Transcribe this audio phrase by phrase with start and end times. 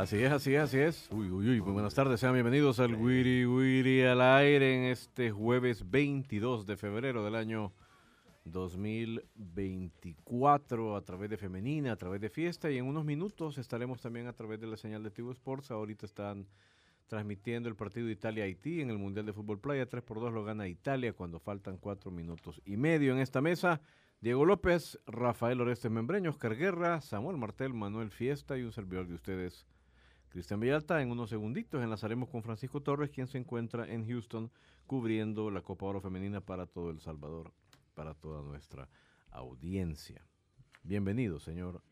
[0.00, 1.10] Así es, así es, así es.
[1.12, 1.60] Uy, uy, uy.
[1.60, 6.78] Muy buenas tardes, sean bienvenidos al Wiri Wiri al aire en este jueves 22 de
[6.78, 7.74] febrero del año
[8.46, 14.26] 2024 a través de Femenina, a través de Fiesta y en unos minutos estaremos también
[14.26, 15.70] a través de la señal de Tigo Sports.
[15.70, 16.46] Ahorita están
[17.06, 19.84] transmitiendo el partido Italia-Haití en el Mundial de Fútbol Playa.
[19.84, 23.82] 3 por 2 lo gana Italia cuando faltan 4 minutos y medio en esta mesa.
[24.22, 29.12] Diego López, Rafael Orestes Membreño, Oscar Guerra, Samuel Martel, Manuel Fiesta y un servidor de
[29.14, 29.66] ustedes,
[30.30, 31.02] Cristian Villalta.
[31.02, 34.50] En unos segunditos enlazaremos con Francisco Torres, quien se encuentra en Houston
[34.86, 37.52] cubriendo la Copa Oro Femenina para todo El Salvador,
[37.94, 38.88] para toda nuestra
[39.30, 40.24] audiencia.
[40.82, 41.82] Bienvenido, señor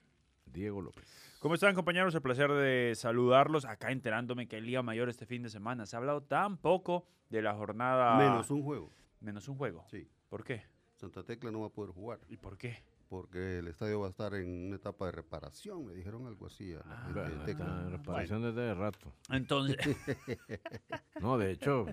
[0.46, 1.04] Diego López.
[1.40, 2.14] ¿Cómo están compañeros?
[2.14, 3.64] El placer de saludarlos.
[3.64, 5.84] Acá enterándome que hay Liga Mayor este fin de semana.
[5.86, 8.16] Se ha hablado tan poco de la jornada.
[8.16, 8.92] Menos un juego.
[9.20, 9.84] Menos un juego.
[9.90, 10.08] Sí.
[10.28, 10.62] ¿Por qué?
[10.96, 12.82] Santa Tecla no va a poder jugar ¿Y por qué?
[13.08, 15.86] Porque el estadio va a estar en una etapa de reparación.
[15.86, 17.64] Me dijeron algo así a la Ah, gente de Bueno, Tecla.
[17.66, 19.12] está en reparación desde rato.
[19.30, 19.76] Entonces,
[21.20, 21.86] No, de hecho,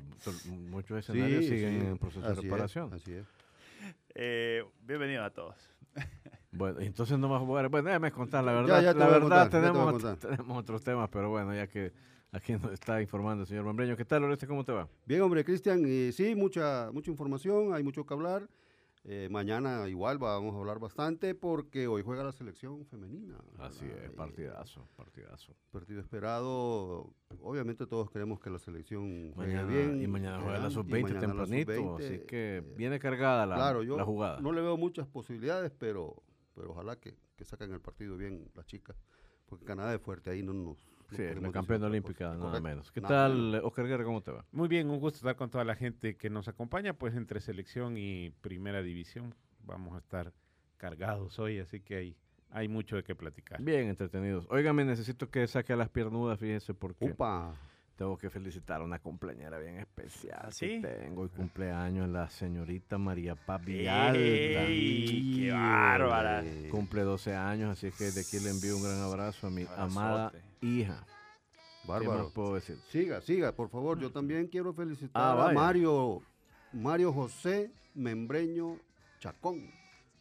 [0.45, 2.93] muchos escenarios Sí, siguen sí, en proceso así de es, reparación.
[2.93, 3.25] así es.
[4.15, 5.55] eh, bienvenidos a todos.
[6.57, 7.67] Bueno, entonces no jugar.
[7.67, 10.81] Bueno, déjame contar, la Ya, verdad, ya te la verdad contar, ya tenemos, tenemos otros
[10.85, 11.91] temas, pero bueno, ya que
[12.31, 13.97] aquí nos está informando el señor Membreño.
[13.97, 14.47] ¿Qué tal, Oreste?
[14.47, 14.87] ¿Cómo te va?
[15.05, 18.47] Bien, hombre, Cristian, y sí, mucha, mucha información, hay mucho que hablar.
[19.07, 23.37] Eh, mañana igual vamos a hablar bastante porque hoy juega la selección femenina.
[23.59, 24.05] Así ¿verdad?
[24.05, 25.55] es, partidazo, partidazo.
[25.69, 27.13] Partido esperado.
[27.39, 30.01] Obviamente todos queremos que la selección juegue Mañana, bien.
[30.01, 33.45] y mañana juega la y sub-20 mañana la tempranito, sub-20, así que eh, viene cargada
[33.45, 34.39] la, claro, yo la jugada.
[34.41, 36.23] no le veo muchas posibilidades, pero,
[36.55, 38.97] pero ojalá que, que saquen el partido bien las chicas.
[39.45, 40.79] Porque Canadá es fuerte, ahí no nos...
[41.11, 42.91] sí, la campeona olímpica, nada Correcto, menos.
[42.91, 43.65] ¿Qué nada tal, menos.
[43.65, 44.03] Oscar Guerra?
[44.03, 44.45] ¿Cómo te va?
[44.51, 47.97] Muy bien, un gusto estar con toda la gente que nos acompaña, pues entre selección
[47.97, 49.33] y primera división
[49.63, 50.33] vamos a estar
[50.77, 52.17] cargados hoy, así que hay,
[52.51, 53.61] hay mucho de qué platicar.
[53.61, 54.45] Bien entretenidos.
[54.49, 57.55] Óigame, necesito que saque a las piernudas, fíjese, porque Upa,
[57.95, 60.49] tengo que felicitar a una compañera bien especial.
[60.59, 63.73] Tengo el cumpleaños, la señorita María Paz ¡Ey!
[63.77, 64.65] Villalta.
[65.45, 66.43] ¡Qué bárbara!
[66.71, 69.81] Cumple 12 años, así que de aquí le envío un gran abrazo a mi Abrazote.
[69.83, 70.31] amada
[70.61, 71.05] hija.
[71.05, 72.31] ¿Qué más bárbaro.
[72.33, 72.77] puedo decir?
[72.89, 73.99] Siga, siga, por favor.
[73.99, 75.53] Yo también quiero felicitar Ah, a.
[75.53, 76.21] Mario,
[76.73, 78.77] Mario José Membreño
[79.19, 79.69] Chacón.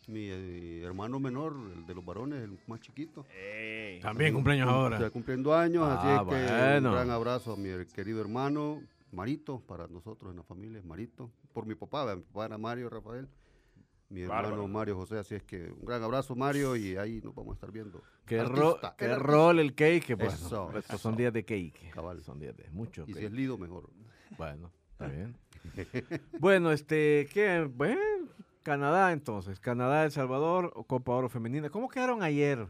[0.08, 3.24] Mi eh, hermano menor, el de los varones, el más chiquito.
[3.34, 4.00] ¡Ey!
[4.00, 4.96] También cumpleaños ahora.
[4.96, 9.60] Está cumpliendo años, así Ah, es que un gran abrazo a mi querido hermano Marito,
[9.60, 11.30] para nosotros en la familia, es Marito.
[11.52, 13.28] Por mi papá, mi papá era Mario Rafael,
[14.10, 14.68] mi hermano Bárbaro.
[14.68, 17.70] Mario José, así es que un gran abrazo Mario y ahí nos vamos a estar
[17.72, 18.02] viendo.
[18.26, 20.16] ¿Qué, ro- qué rol el cake?
[20.16, 21.90] Bueno, Eso, estos son días de cake.
[21.92, 22.22] Cabal.
[22.22, 23.88] Son días de mucho Y si es Lido, mejor.
[24.36, 25.36] Bueno, está bien.
[26.40, 27.68] bueno, este, ¿qué?
[27.74, 28.00] Bueno,
[28.64, 29.61] Canadá entonces.
[29.61, 31.70] Canadá, El Salvador, o Copa Oro Femenina.
[31.70, 32.66] ¿Cómo quedaron ayer?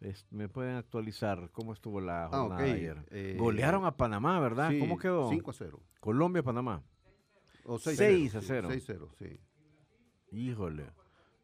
[0.00, 2.60] Es- ¿Me pueden actualizar cómo estuvo la Ah, jornada ok.
[2.66, 3.04] de ayer?
[3.10, 4.70] Eh, Golearon a Panamá, ¿verdad?
[4.70, 5.28] Sí, ¿Cómo quedó?
[5.28, 5.80] 5 a 0.
[6.00, 6.82] Colombia, Panamá.
[7.66, 8.68] O 6 Seis a cero.
[8.70, 9.40] 6 a 0, sí.
[10.32, 10.86] Híjole.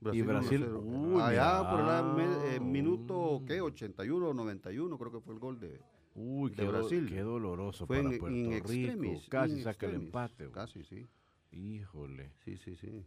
[0.00, 0.80] Brasil, Brasil, 1 a 0.
[0.80, 2.44] uy, Allá por el ah.
[2.54, 3.60] eh, minuto, ¿qué?
[3.60, 5.80] 81 o 91, creo que fue el gol de.
[6.14, 7.06] Uy, de qué, Brasil.
[7.08, 8.56] qué doloroso Fue para en, Puerto in Rico.
[8.56, 9.28] extremis.
[9.28, 10.06] Casi in saca el extremis.
[10.06, 10.44] empate.
[10.44, 10.54] güey.
[10.54, 11.06] Casi, sí.
[11.52, 12.32] Híjole.
[12.44, 13.06] Sí, sí, sí.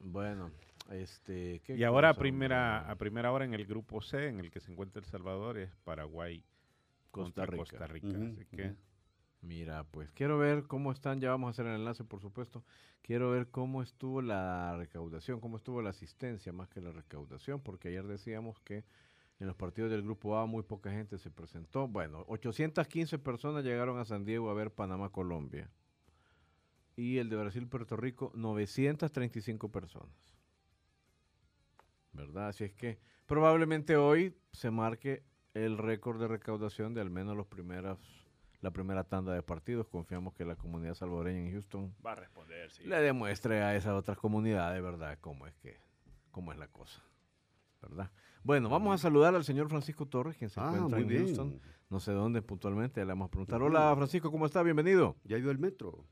[0.00, 0.50] Bueno,
[0.90, 1.60] este...
[1.60, 4.60] ¿qué Y ahora a primera, a primera hora en el grupo C, en el que
[4.60, 6.44] se encuentra El Salvador, es Paraguay
[7.10, 7.58] Costa Rica.
[7.58, 8.08] Costa Rica.
[8.08, 8.74] Así que.
[9.42, 12.64] Mira, pues quiero ver cómo están, ya vamos a hacer el enlace por supuesto,
[13.02, 17.88] quiero ver cómo estuvo la recaudación, cómo estuvo la asistencia más que la recaudación, porque
[17.88, 18.84] ayer decíamos que
[19.40, 21.88] en los partidos del Grupo A muy poca gente se presentó.
[21.88, 25.68] Bueno, 815 personas llegaron a San Diego a ver Panamá-Colombia.
[26.96, 30.36] Y el de Brasil-Puerto Rico, 935 personas.
[32.12, 32.48] ¿Verdad?
[32.48, 35.22] Así es que probablemente hoy se marque
[35.54, 37.98] el récord de recaudación de al menos los primeros,
[38.60, 39.88] la primera tanda de partidos.
[39.88, 42.84] Confiamos que la comunidad salvadoreña en Houston Va a responder, sí.
[42.84, 45.78] le demuestre a esas otras comunidades, ¿verdad?, cómo es que,
[46.30, 47.02] cómo es la cosa,
[47.80, 48.10] ¿verdad?
[48.44, 51.24] Bueno, vamos a saludar al señor Francisco Torres, quien se Ah, encuentra en bien.
[51.26, 51.60] Houston.
[51.88, 53.62] No sé dónde puntualmente, le vamos a preguntar.
[53.62, 54.62] Hola, Francisco, ¿cómo está?
[54.62, 55.16] Bienvenido.
[55.24, 56.04] Ya vio el metro.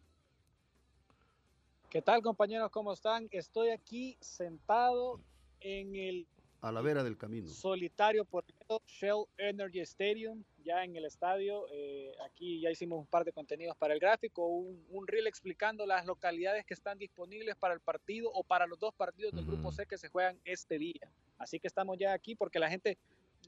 [1.90, 2.70] ¿Qué tal compañeros?
[2.70, 3.28] ¿Cómo están?
[3.32, 5.20] Estoy aquí sentado
[5.60, 6.26] en el
[6.60, 7.48] A la vera del camino.
[7.48, 8.44] solitario por
[8.86, 11.66] Shell Energy Stadium, ya en el estadio.
[11.72, 15.84] Eh, aquí ya hicimos un par de contenidos para el gráfico, un, un reel explicando
[15.84, 19.68] las localidades que están disponibles para el partido o para los dos partidos del Grupo
[19.68, 19.72] Ujú.
[19.72, 21.10] C que se juegan este día.
[21.38, 22.98] Así que estamos ya aquí porque la gente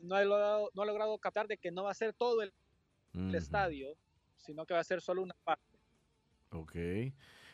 [0.02, 2.52] no ha logrado, no ha logrado captar de que no va a ser todo el,
[3.14, 3.36] el Ujú.
[3.36, 3.94] estadio,
[4.36, 5.62] sino que va a ser solo una parte.
[6.50, 6.74] Ok.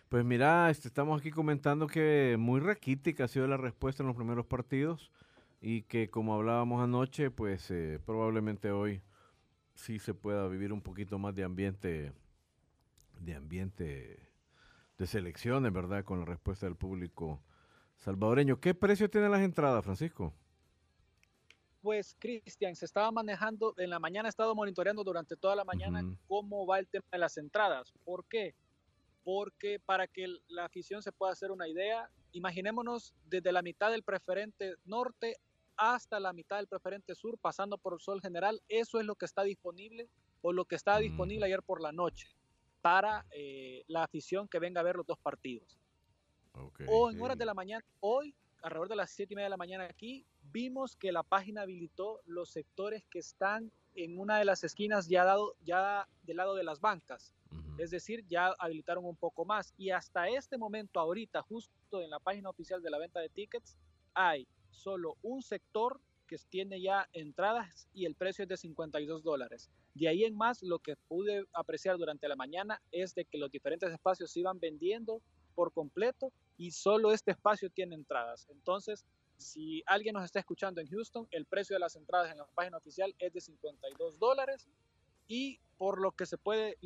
[0.08, 4.16] Pues mira, este, estamos aquí comentando que muy raquítica ha sido la respuesta en los
[4.16, 5.12] primeros partidos
[5.60, 9.02] y que como hablábamos anoche, pues eh, probablemente hoy
[9.74, 12.12] sí se pueda vivir un poquito más de ambiente,
[13.20, 14.30] de ambiente
[14.96, 16.04] de selecciones, ¿verdad?
[16.04, 17.42] Con la respuesta del público
[17.96, 18.60] salvadoreño.
[18.60, 20.32] ¿Qué precio tienen las entradas, Francisco?
[21.82, 26.02] Pues, Cristian, se estaba manejando, en la mañana he estado monitoreando durante toda la mañana
[26.26, 27.92] cómo va el tema de las entradas.
[28.04, 28.54] ¿Por qué?
[29.28, 34.02] Porque para que la afición se pueda hacer una idea, imaginémonos desde la mitad del
[34.02, 35.36] preferente norte
[35.76, 39.26] hasta la mitad del preferente sur, pasando por el sol general, eso es lo que
[39.26, 40.08] está disponible
[40.40, 41.00] o lo que Mm.
[41.02, 42.26] disponible ayer por la noche
[42.80, 45.78] para eh, la afición que venga a ver los dos partidos
[46.54, 46.80] Ok.
[46.88, 49.56] o en horas de la mañana, hoy, alrededor de las 7 y media de la
[49.58, 54.64] mañana aquí, vimos que la página habilitó los sectores que están en una de las
[54.64, 57.34] esquinas ya, dado, ya del lado de las bancas.
[57.78, 59.72] Es decir, ya habilitaron un poco más.
[59.76, 63.76] Y hasta este momento, ahorita, justo en la página oficial de la venta de tickets,
[64.14, 69.70] hay solo un sector que tiene ya entradas y el precio es de 52 dólares.
[69.94, 73.50] De ahí en más, lo que pude apreciar durante la mañana es de que los
[73.50, 75.22] diferentes espacios se iban vendiendo
[75.54, 78.46] por completo y solo este espacio tiene entradas.
[78.50, 79.06] Entonces,
[79.38, 82.76] si alguien nos está escuchando en Houston, el precio de las entradas en la página
[82.76, 84.68] oficial es de 52 dólares
[85.26, 86.76] y por lo que se puede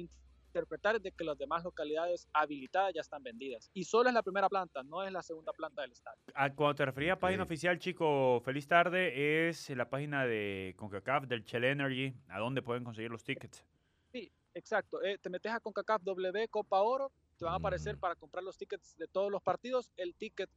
[0.56, 3.70] interpretar es de que las demás localidades habilitadas ya están vendidas.
[3.72, 6.20] Y solo es la primera planta, no es la segunda planta del estadio.
[6.34, 11.24] Ah, Cuando te refería a página oficial, chico, feliz tarde, es la página de CONCACAF
[11.26, 13.64] del Shell Energy, a dónde pueden conseguir los tickets.
[14.12, 15.02] Sí, exacto.
[15.02, 18.00] Eh, te metes a CONCACAF W Copa Oro, te van a aparecer Mm.
[18.00, 19.90] para comprar los tickets de todos los partidos.
[19.96, 20.50] El ticket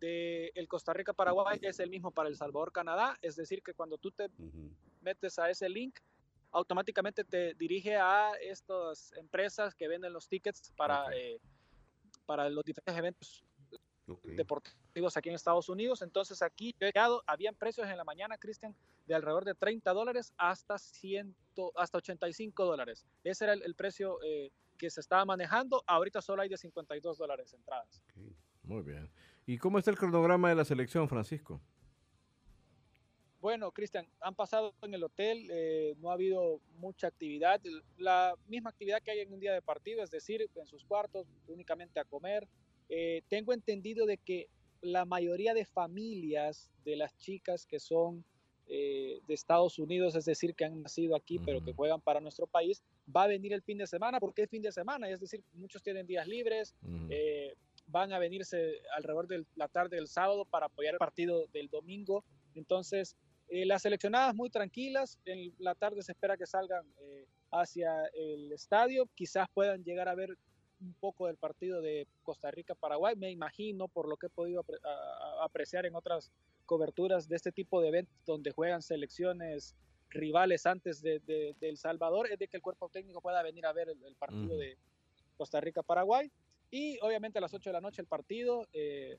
[0.00, 3.72] de el Costa Rica Paraguay es el mismo para El Salvador Canadá, es decir que
[3.74, 4.28] cuando tú te
[5.00, 5.98] metes a ese link,
[6.52, 11.40] automáticamente te dirige a estas empresas que venden los tickets para, eh,
[12.26, 13.44] para los diferentes eventos
[14.24, 16.02] deportivos aquí en Estados Unidos.
[16.02, 18.74] Entonces aquí yo he llegado, habían precios en la mañana, Cristian,
[19.06, 21.34] de alrededor de 30 dólares hasta 100,
[21.76, 23.06] hasta 85 dólares.
[23.22, 25.84] Ese era el, el precio eh, que se estaba manejando.
[25.86, 28.02] Ahorita solo hay de 52 dólares entradas.
[28.62, 29.10] Muy bien.
[29.46, 31.60] ¿Y cómo está el cronograma de la selección, Francisco?
[33.40, 37.58] Bueno, Cristian, han pasado en el hotel, eh, no ha habido mucha actividad,
[37.96, 41.26] la misma actividad que hay en un día de partido, es decir, en sus cuartos,
[41.48, 42.46] únicamente a comer.
[42.90, 44.48] Eh, tengo entendido de que
[44.82, 48.24] la mayoría de familias de las chicas que son
[48.66, 52.46] eh, de Estados Unidos, es decir, que han nacido aquí, pero que juegan para nuestro
[52.46, 52.82] país,
[53.14, 55.82] va a venir el fin de semana, porque es fin de semana, es decir, muchos
[55.82, 56.74] tienen días libres,
[57.86, 62.22] van a venirse alrededor de la tarde del sábado para apoyar el partido del domingo.
[62.54, 63.16] Entonces,
[63.50, 68.52] eh, las seleccionadas muy tranquilas, en la tarde se espera que salgan eh, hacia el
[68.52, 70.36] estadio, quizás puedan llegar a ver
[70.80, 74.80] un poco del partido de Costa Rica-Paraguay, me imagino, por lo que he podido apre-
[75.42, 76.30] apreciar en otras
[76.64, 79.74] coberturas de este tipo de eventos donde juegan selecciones
[80.08, 83.66] rivales antes de, de- de El Salvador, es de que el cuerpo técnico pueda venir
[83.66, 84.78] a ver el, el partido de
[85.36, 86.30] Costa Rica-Paraguay.
[86.70, 89.18] Y obviamente a las 8 de la noche el partido eh,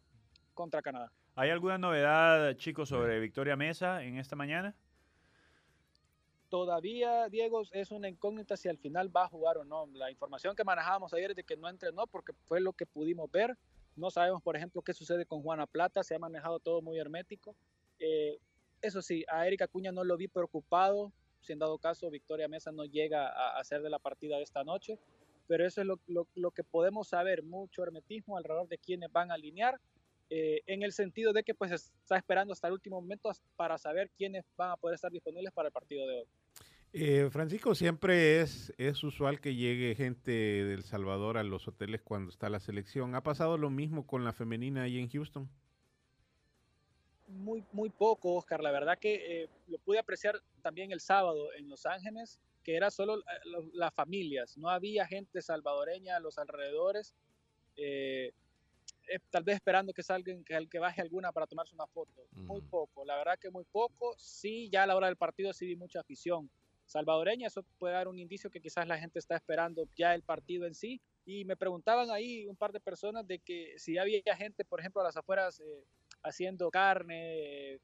[0.53, 1.11] contra Canadá.
[1.35, 4.75] ¿Hay alguna novedad, chicos, sobre Victoria Mesa en esta mañana?
[6.49, 9.87] Todavía, Diego, es una incógnita si al final va a jugar o no.
[9.93, 13.31] La información que manejábamos ayer es de que no entrenó porque fue lo que pudimos
[13.31, 13.57] ver.
[13.95, 16.03] No sabemos, por ejemplo, qué sucede con Juana Plata.
[16.03, 17.55] Se ha manejado todo muy hermético.
[17.99, 18.37] Eh,
[18.81, 21.13] eso sí, a Erika Cuña no lo vi preocupado.
[21.39, 24.65] Si en dado caso Victoria Mesa no llega a hacer de la partida de esta
[24.65, 24.99] noche.
[25.47, 27.43] Pero eso es lo, lo- lo que podemos saber.
[27.43, 29.79] Mucho hermetismo alrededor de quiénes van a alinear.
[30.31, 34.09] Eh, en el sentido de que pues está esperando hasta el último momento para saber
[34.17, 36.25] quiénes van a poder estar disponibles para el partido de hoy.
[36.93, 42.01] Eh, Francisco, siempre es, es usual que llegue gente de El Salvador a los hoteles
[42.01, 43.13] cuando está la selección.
[43.15, 45.49] ¿Ha pasado lo mismo con la femenina ahí en Houston?
[47.27, 48.61] muy, muy poco, Oscar.
[48.61, 52.39] La verdad que eh, lo pude apreciar también el sábado en Los Ángeles.
[52.63, 57.15] que era solo eh, lo- las familias, no había gente salvadoreña a los alrededores,
[59.29, 62.27] tal vez esperando que salgan, que, que baje alguna para tomarse una foto.
[62.31, 62.69] Muy Ujú.
[62.69, 64.15] poco, la verdad que muy poco.
[64.17, 66.49] Sí, ya a la hora del partido sí vi mucha afición
[66.85, 70.65] salvadoreña, eso puede dar un indicio que quizás la gente está esperando ya el partido
[70.65, 71.01] en sí.
[71.25, 75.01] Y me preguntaban ahí un par de personas de que si había gente, por ejemplo,
[75.01, 75.85] a las afueras eh,
[76.23, 77.79] haciendo carne, eh,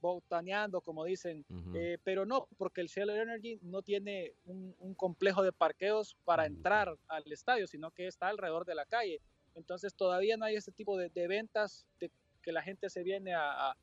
[0.00, 1.76] botaneando, como dicen, Ujú.
[1.76, 6.44] eh, pero no, porque el Shell Energy no tiene un, un complejo de parqueos para
[6.44, 6.54] Ujú.
[6.54, 9.20] entrar al estadio, sino que está alrededor de la calle.
[9.54, 12.10] Entonces todavía no hay ese tipo de, de ventas de
[12.42, 13.76] que la gente se viene a, a-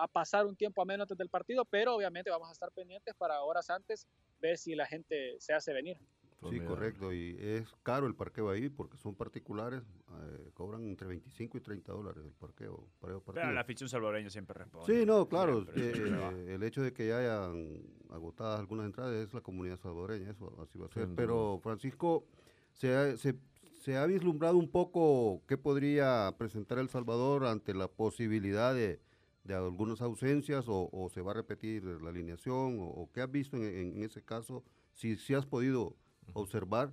[0.00, 3.14] a pasar un tiempo a menos antes del partido, pero obviamente vamos a estar pendientes
[3.16, 4.06] para horas antes
[4.40, 5.96] ver si la gente se hace venir.
[5.98, 6.68] Sí, Formidable.
[6.68, 7.12] correcto.
[7.12, 9.82] Y es caro el parqueo ahí porque son particulares.
[10.22, 14.54] eh, cobran entre 25 y 30 dólares el parqueo para Pero la afición salvadoreña siempre
[14.54, 14.86] responde.
[15.00, 15.66] Sí, no, claro.
[15.74, 20.56] Eh, el hecho de que ya hayan agotadas algunas entradas es la comunidad salvadoreña, eso
[20.62, 21.08] así va a ser.
[21.16, 22.24] Pero, Francisco,
[22.72, 23.34] se se,
[23.78, 29.00] se ha vislumbrado un poco qué podría presentar El Salvador ante la posibilidad de,
[29.44, 33.30] de algunas ausencias o, o se va a repetir la alineación o, o qué has
[33.30, 35.94] visto en, en- en ese caso, si, si has podido
[36.34, 36.92] observar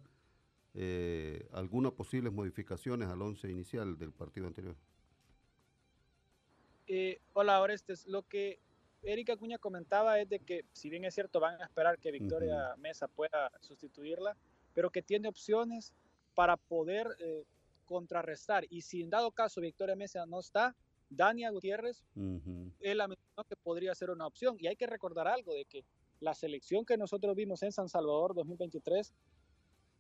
[0.75, 4.75] eh, algunas posibles modificaciones al once inicial del partido anterior.
[6.87, 8.05] Eh, hola, Orestes.
[8.07, 8.59] Lo que
[9.03, 12.75] Erika Acuña comentaba es de que, si bien es cierto, van a esperar que Victoria
[12.77, 14.35] Mesa pueda sustituirla,
[14.73, 15.93] pero que tiene opciones
[16.35, 17.43] para poder eh,
[17.85, 18.65] contrarrestar.
[18.69, 20.75] Y si en dado caso Victoria Mesa no está,
[21.09, 23.07] Dania Gutiérrez, él la
[23.47, 24.57] que podría ser una opción.
[24.59, 25.83] Y hay que recordar algo de que
[26.19, 29.13] la selección que nosotros vimos en San Salvador 2023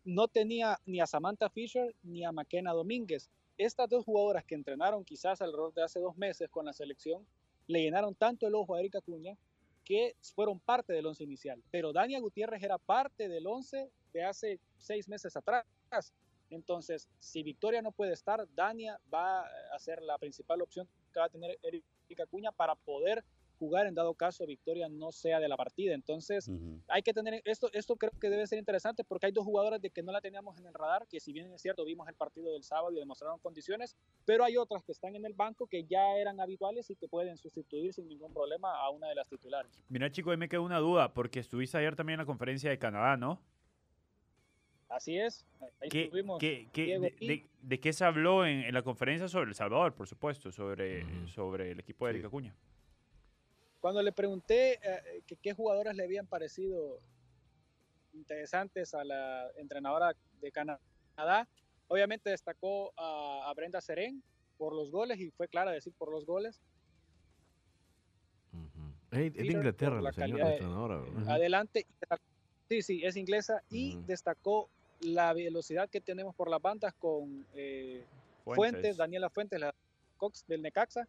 [0.05, 3.29] no tenía ni a Samantha Fisher ni a McKenna Domínguez.
[3.57, 7.25] Estas dos jugadoras que entrenaron quizás alrededor de hace dos meses con la selección,
[7.67, 9.37] le llenaron tanto el ojo a Erika Cuña
[9.83, 11.61] que fueron parte del once inicial.
[11.71, 15.63] Pero Dania Gutiérrez era parte del once de hace seis meses atrás.
[16.55, 21.25] Entonces, si Victoria no puede estar, Dania va a ser la principal opción que va
[21.25, 23.23] a tener Erika Cuña para poder
[23.57, 25.93] jugar en dado caso Victoria no sea de la partida.
[25.93, 26.81] Entonces, Ujú.
[26.87, 29.89] hay que tener esto, esto creo que debe ser interesante porque hay dos jugadoras de
[29.89, 32.51] que no la teníamos en el radar, que si bien es cierto, vimos el partido
[32.51, 33.95] del sábado y demostraron condiciones,
[34.25, 37.37] pero hay otras que están en el banco que ya eran habituales y que pueden
[37.37, 39.71] sustituir sin ningún problema a una de las titulares.
[39.89, 42.77] Mira, chico, ahí me quedó una duda, porque estuviste ayer también en la conferencia de
[42.77, 43.39] Canadá, ¿no?
[44.87, 45.45] Así es,
[45.81, 46.39] ahí ¿Qué, estuvimos.
[46.39, 49.49] qué- qué- Diego de, y- de- de qué se habló en, en la conferencia sobre
[49.49, 52.15] El Salvador, por supuesto, sobre, sobre el equipo de Sí.
[52.17, 52.55] Erika Cuña?
[53.79, 56.99] Cuando le pregunté eh, que qué jugadoras le habían parecido
[58.13, 61.47] interesantes a la entrenadora de Canadá,
[61.87, 64.23] obviamente destacó a, a Brenda Serén
[64.57, 66.61] por los goles y fue clara decir por los goles.
[69.11, 71.21] Es de Inglaterra la la señora entrenadora, ¿verdad?
[71.21, 71.29] Ujú.
[71.31, 71.85] Adelante,
[72.69, 74.69] sí, sí, es inglesa y destacó
[75.01, 78.03] la velocidad que tenemos por las bandas con eh,
[78.43, 78.97] Fuentes.
[78.97, 79.73] Daniela Fuentes, la
[80.17, 81.07] Cox del Necaxa.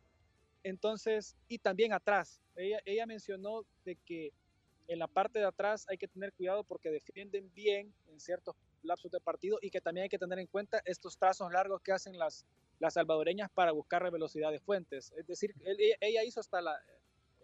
[0.62, 2.40] Entonces, y también atrás.
[2.56, 4.32] Ella, ella mencionó de que
[4.88, 9.10] en la parte de atrás hay que tener cuidado porque defienden bien en ciertos lapsos
[9.10, 12.18] de partido y que también hay que tener en cuenta estos trazos largos que hacen
[12.18, 12.44] las,
[12.78, 15.12] las salvadoreñas para buscar la velocidad de Fuentes.
[15.16, 16.80] Es decir, él- ella hizo hasta la,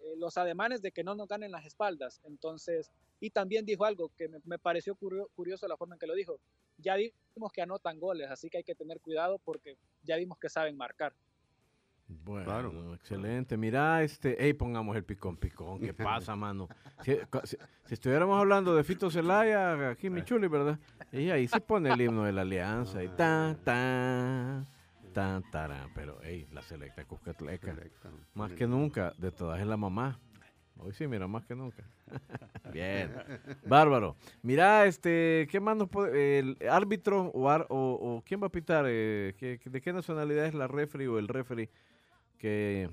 [0.02, 2.21] eh, los ademanes de que no nos ganen las espaldas.
[2.25, 2.90] Entonces,
[3.21, 6.14] y también dijo algo que me, me pareció curio- curioso la forma en que lo
[6.14, 6.38] dijo.
[6.78, 10.49] Ya vimos que anotan goles, así que hay que tener cuidado porque ya vimos que
[10.49, 11.12] saben marcar.
[12.09, 12.94] Bueno, Claro.
[12.94, 13.56] excelente.
[13.56, 15.80] Mira, este, ey, pongamos el picón picón.
[15.80, 15.94] ¿Qué
[16.30, 16.68] pasa, mano?
[17.02, 17.56] Si, cu- si-
[17.87, 20.78] si estuviéramos hablando de Fito Zelaya, aquí mi chuli, ¿verdad?
[21.11, 24.66] Y ahí se pone el himno de la alianza y tan, tan,
[25.12, 25.90] tarán.
[25.95, 28.57] Pero, ey, la selecta Cuscatleca, Selecta, más sí.
[28.57, 30.19] que nunca, de todas es la mamá.
[30.78, 31.85] Hoy sí, mira, más que nunca.
[32.73, 33.14] Bien,
[33.66, 34.16] bárbaro.
[34.42, 38.50] Mira, este, ¿qué más nos puede, el árbitro o, ar- o, o quién va a
[38.52, 38.87] pitar?
[38.88, 41.71] Eh, ¿qué- qué- ¿De qué nacionalidad es la referee o el referee
[42.38, 42.90] que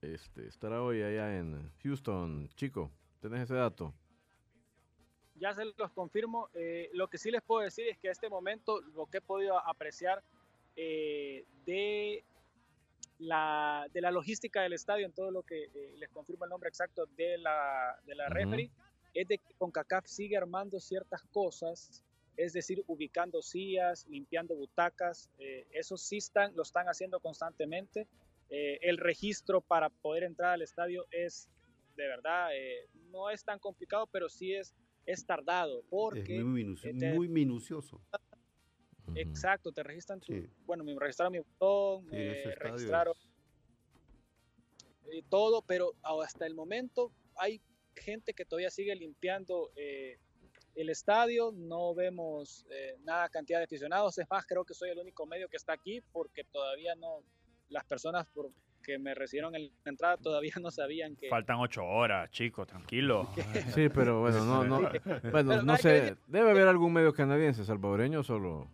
[0.00, 2.48] este, estará hoy allá en Houston?
[2.54, 2.90] Chico,
[3.20, 3.92] ¿tenés ese dato?
[5.36, 6.50] ya se los confirmo.
[6.52, 9.20] Eh, lo que sí les puedo decir es que a este momento lo que he
[9.22, 10.22] podido apreciar
[10.82, 12.24] eh, de,
[13.18, 16.68] la, de la logística del estadio, en todo lo que eh, les confirmo el nombre
[16.70, 18.34] exacto de la, de la Ujú.
[18.34, 18.70] referee,
[19.12, 22.02] es de que CONCACAF sigue armando ciertas cosas,
[22.36, 28.06] es decir, ubicando sillas, limpiando butacas, eh, eso sí están, lo están haciendo constantemente.
[28.48, 31.50] Eh, el registro para poder entrar al estadio es,
[31.96, 34.74] de verdad, eh, no es tan complicado, pero sí es
[35.06, 38.00] es tardado Es porque muy, este- muy minucioso.
[39.16, 40.48] Exacto te registran tu, Sí.
[40.66, 43.14] bueno me registraron mi botón Sí, me registraron
[45.12, 47.60] eh, todo pero hasta el momento hay
[47.94, 50.18] gente que todavía sigue limpiando eh,
[50.74, 54.98] el estadio, no vemos eh, nada cantidad de aficionados, es más, creo que soy el
[54.98, 57.22] único medio que está aquí porque todavía no,
[57.68, 58.50] las personas por,
[58.82, 61.28] que me recibieron en la entrada todavía no sabían que...
[61.28, 63.28] Faltan ocho horas, chicos, tranquilo.
[63.74, 64.80] Sí, pero bueno, no, no,
[65.30, 68.68] bueno, Pero no que sé, debe haber algún medio canadiense, salvadoreño, o solo,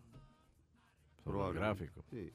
[1.33, 1.61] solo el Probable.
[1.61, 2.04] gráfico.
[2.11, 2.33] Sí,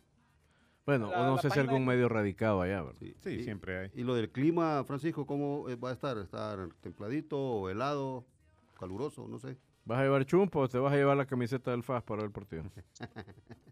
[0.85, 2.99] Bueno, La- o no sé si algún de- medio radicado allá, ¿verdad?
[2.99, 3.15] sí.
[3.19, 3.91] Sí, Y- siempre hay.
[3.93, 6.17] Y lo del clima, Francisco, ¿cómo eh, va a estar?
[6.17, 8.25] ¿Estar templadito o helado,
[8.79, 9.27] caluroso?
[9.27, 9.57] No sé.
[9.85, 12.31] ¿Vas a llevar chumpo o te vas a llevar la camiseta del FAS para el
[12.31, 12.63] partido?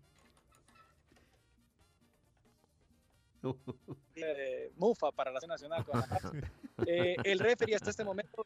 [4.16, 5.86] eh, Mufa para la Selección Nacional.
[5.86, 6.50] con la.
[6.86, 8.46] Eh, el referee hasta este momento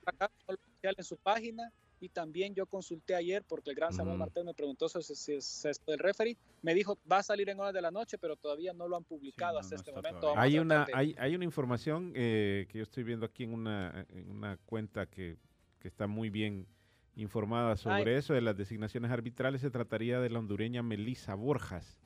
[0.82, 4.20] en su página y también yo consulté ayer porque el gran Samuel Ujú.
[4.20, 6.36] Martel me preguntó si si- es esto del referee.
[6.62, 9.04] Me dijo va a salir en horas de la noche, pero todavía no lo han
[9.04, 10.34] publicado no, hasta no este momento.
[10.38, 14.30] Hay una, hay, hay una información eh, que yo estoy viendo aquí en una, en
[14.30, 15.38] una cuenta que,
[15.80, 16.68] que está muy bien
[17.16, 19.62] informada sobre eso, de las designaciones arbitrales.
[19.62, 22.00] Se trataría de la hondureña Melissa Borjas,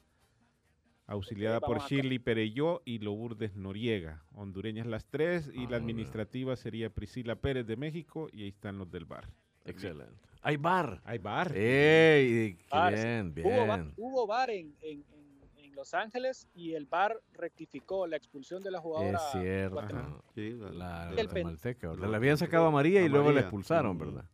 [1.07, 4.23] auxiliada por Shirley Pereyó y Lourdes Noriega.
[4.33, 8.77] Hondureñas las tres y Ah, la administrativa sería Priscila Pérez de México y ahí están
[8.77, 9.29] los del bar.
[9.65, 10.13] Excelente.
[10.41, 11.01] Hay bar.
[11.03, 11.51] Hay bar.
[11.55, 12.55] ¡Ey!
[12.55, 13.03] qué Bar, sí.
[13.03, 13.93] bien, Hubo, bien.
[13.97, 18.71] hubo VAR en, en- en- en Los Ángeles y el VAR rectificó la expulsión de
[18.71, 19.17] la jugadora.
[19.17, 20.23] Es cierto.
[20.35, 23.97] Sí, la- La, habían sacado a María y luego la expulsaron.
[23.97, 24.25] ¿verdad?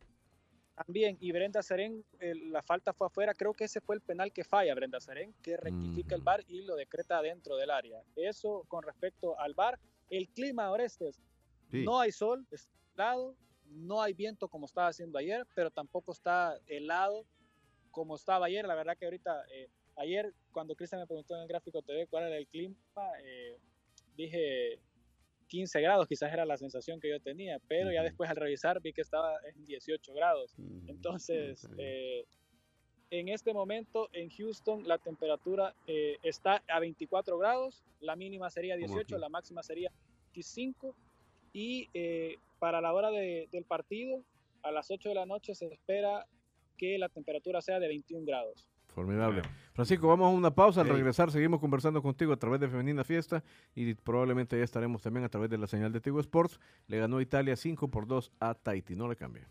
[0.74, 4.32] También, y Brenda Serén, el- la falta fue afuera, creo que ese fue el penal
[4.32, 6.22] que falla Brenda Serén, que rectifica el.
[6.22, 8.02] VAR y lo decreta dentro del área.
[8.16, 9.78] Eso con respecto al VAR.
[10.10, 11.20] El clima, Orestes,
[11.70, 11.84] sí.
[11.84, 16.58] no hay sol, es helado, no hay viento como estaba haciendo ayer, pero tampoco está
[16.66, 17.24] helado
[17.90, 18.66] como estaba ayer.
[18.66, 22.24] La verdad que ahorita, eh, ayer cuando Cristian me preguntó en el gráfico TV cuál
[22.24, 22.76] era el clima,
[23.22, 23.56] eh,
[24.16, 24.80] dije
[25.54, 28.92] 15 grados, quizás era la sensación que yo tenía, pero ya después al revisar vi
[28.92, 30.52] que estaba en 18 grados.
[30.58, 32.24] Mm, Entonces, eh,
[33.10, 38.74] en este momento en Houston la temperatura eh, está a 24 grados, la mínima sería
[38.74, 39.20] Como 18, aquí.
[39.20, 39.90] la máxima sería
[40.34, 40.96] 25
[41.52, 44.24] y eh, para la hora de- del partido,
[44.62, 46.26] a las 8 de la noche se espera
[46.76, 48.68] que la temperatura sea de 21 grados.
[48.94, 49.42] Formidable.
[49.72, 50.82] Francisco, vamos a una pausa.
[50.82, 53.42] Al regresar seguimos conversando contigo a través de Femenina Fiesta
[53.74, 56.60] y probablemente ya estaremos también a través de la señal de Tigo Sports.
[56.86, 58.94] Le ganó Italia 5 por 2 a Tahití.
[58.94, 59.42] No le cambie.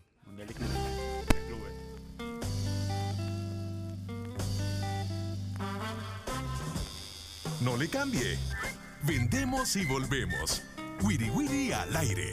[7.60, 8.38] No le cambie.
[9.06, 10.62] Vendemos y volvemos.
[11.02, 12.32] Wiri Wiri al aire.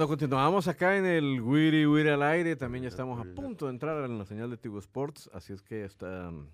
[0.00, 2.56] Bueno, continuamos acá en el Wiri Wiri al aire.
[2.56, 5.28] También ya estamos a punto de entrar en la señal de Tigo Sports.
[5.34, 6.46] Así es que mm,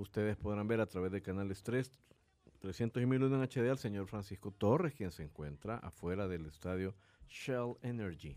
[0.00, 1.88] ustedes podrán ver a través de canales 3,
[2.58, 6.96] 300 y 1001 en HD al señor Francisco Torres, quien se encuentra afuera del estadio
[7.28, 8.36] Shell Energy.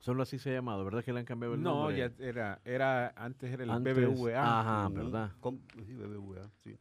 [0.00, 1.98] Solo así se ha llamado, ¿verdad que le han cambiado el No, nombre?
[1.98, 4.60] ya era, era, antes era el Antes- BBVA.
[4.60, 4.88] Ajá.
[4.88, 5.30] ¿verdad?
[5.38, 6.76] Com- sí, BBVA, sí.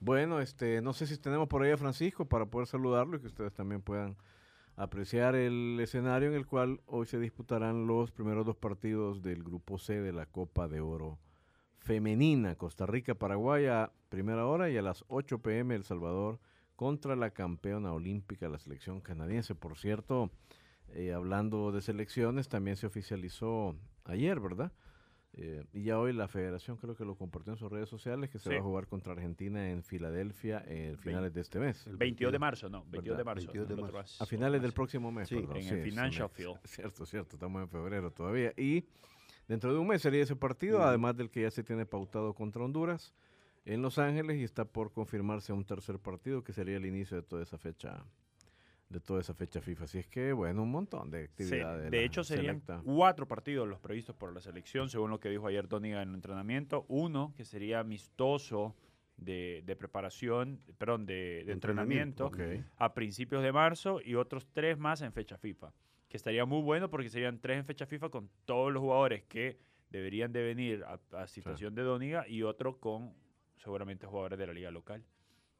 [0.00, 3.28] Bueno, este, no sé si tenemos por ahí a Francisco para poder saludarlo y que
[3.28, 4.16] ustedes también puedan
[4.76, 9.78] apreciar el escenario en el cual hoy se disputarán los primeros dos partidos del grupo
[9.78, 11.18] C de la Copa de Oro
[11.78, 12.56] femenina.
[12.56, 16.40] Costa Rica, Paraguay a primera hora y a las 8 pm El Salvador
[16.76, 19.54] contra la campeona olímpica, la selección canadiense.
[19.54, 20.30] Por cierto,
[20.88, 24.72] eh, hablando de selecciones, también se oficializó ayer, ¿verdad?
[25.36, 28.38] Eh, y ya hoy la federación creo que lo compartió en sus redes sociales que
[28.38, 28.54] se Sí.
[28.54, 31.84] va a jugar contra Argentina en Filadelfia en finales de este mes.
[31.88, 33.46] El 22 de marzo, no, 22 de marzo.
[33.46, 33.96] 22 de el marzo.
[33.96, 35.56] otro es A finales del próximo mes, Sí, perdón.
[35.56, 36.56] en el sí, Financial Field.
[36.64, 38.52] Cierto, cierto, estamos en febrero todavía.
[38.56, 38.86] Y
[39.48, 42.62] dentro de un mes sería ese partido, además del que ya se tiene pautado contra
[42.64, 43.12] Honduras
[43.64, 47.22] en Los Ángeles y está por confirmarse un tercer partido que sería el inicio de
[47.24, 48.04] toda esa fecha
[48.94, 49.84] de toda esa fecha FIFA.
[49.84, 51.90] Así es que, bueno, un montón de Sí, actividades.
[51.90, 55.68] de hecho, serían cuatro partidos los previstos por la selección, según lo que dijo ayer
[55.68, 56.84] Doniga en el entrenamiento.
[56.88, 58.74] Uno que sería amistoso
[59.16, 62.30] de, de preparación, perdón, de, de entrenamiento
[62.76, 65.72] a principios de marzo y otros tres más en fecha FIFA.
[66.08, 69.58] Que estaría muy bueno porque serían tres en fecha FIFA con todos los jugadores que
[69.90, 73.12] deberían de venir a, a situación de Doniga y otro con
[73.56, 75.02] seguramente jugadores de la liga local,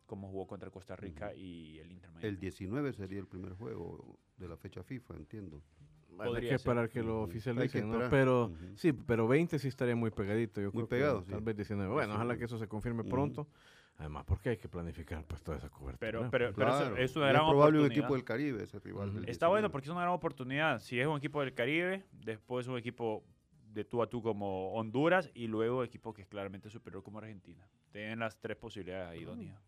[0.07, 2.29] como jugó contra Costa Rica y el Inter Miami.
[2.29, 5.63] El 19 sería el primer juego de la fecha FIFA, entiendo.
[6.09, 6.55] Bueno, hay Podría que ser.
[6.57, 8.09] esperar que lo oficialicen, que ¿no?
[8.11, 8.77] Pero Ujú.
[8.77, 10.61] sí, pero 20 sí estaría muy pegadito.
[10.61, 11.45] Yo Muy creo que pegado, Tal sí.
[11.45, 11.93] vez 19.
[11.93, 13.11] Bueno, Sí, ojalá que eso se confirme Ujú.
[13.11, 13.49] pronto.
[13.97, 15.99] Además, porque hay que planificar pues toda esa cobertura.
[15.99, 16.97] Pero, pero, pero eso- Claro.
[16.97, 18.05] es una gran es probable un oportunidad.
[18.05, 19.15] equipo del Caribe, ese rival.
[19.15, 19.73] Del Está bueno 19.
[19.73, 20.79] porque es una gran oportunidad.
[20.81, 23.25] Si es un equipo del Caribe, después un equipo
[23.73, 27.67] de tú a tú como Honduras y luego equipo que es claramente superior como Argentina.
[27.93, 29.61] Tienen las tres posibilidades ahí, Donia.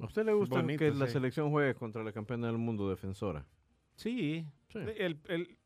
[0.00, 3.46] ¿A usted le gusta Bonito, que la selección juegue contra la campeona del mundo defensora?
[3.96, 4.46] Sí.
[4.68, 4.78] Sí.
[4.96, 5.58] El, el-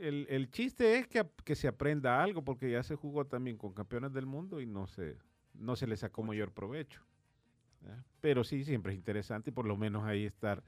[0.00, 3.72] el- el chiste es que, que se aprenda algo, porque ya se jugó también con
[3.72, 5.16] campeones del mundo y no se,
[5.54, 7.02] no se le sacó mayor provecho.
[8.20, 10.64] Pero sí, siempre es interesante y por lo menos ahí estar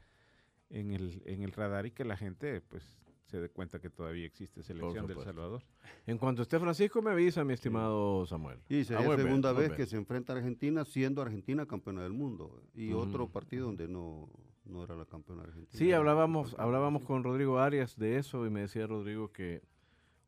[0.71, 2.85] en el, en el radar y que la gente pues
[3.29, 5.19] se dé cuenta que todavía existe selección del.
[5.19, 5.63] Salvador.
[6.07, 8.59] En cuanto esté Francisco, me avisa, mi estimado Samuel.
[8.69, 12.03] Y Ah, sería muy bien, segunda vez que se enfrenta a Argentina siendo Argentina campeona
[12.03, 12.63] del mundo.
[12.75, 14.31] Y otro partido donde no,
[14.65, 15.79] no era la campeona argentina.
[15.79, 19.61] Sí, hablábamos, hablábamos con Rodrigo Arias de eso y me decía Rodrigo que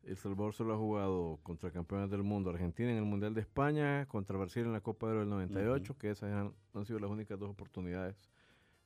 [0.03, 4.05] El Salvador solo ha jugado contra campeones del mundo, Argentina en el Mundial de España,
[4.07, 7.09] contra Brasil en la Copa de Oro del 98, que esas han, han sido las
[7.09, 8.15] únicas dos oportunidades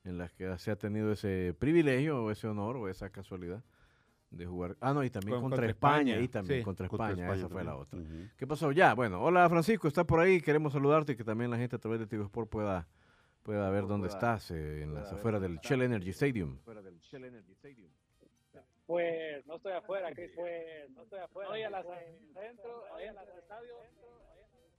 [0.06, 3.62] en las que se ha tenido ese privilegio o ese honor o esa casualidad
[4.36, 4.76] de jugar.
[4.82, 6.64] Ah, no, y también Con- contra, contra España, España, y también sí.
[6.64, 8.00] contra Contra España, esa fue la otra.
[8.38, 8.72] ¿Qué pasó?
[8.72, 11.80] Ya, bueno, hola Francisco, está por ahí, queremos saludarte y que también la gente a
[11.80, 12.88] través de TV Sport pueda,
[13.44, 16.58] pueda ver dónde estás, eh, en las afueras del Shell Energy Stadium.
[18.86, 20.32] Pues no estoy afuera, Chris.
[20.36, 21.50] Pues no estoy afuera.
[21.50, 23.74] Hoy a las dentro, hoy a las estadio.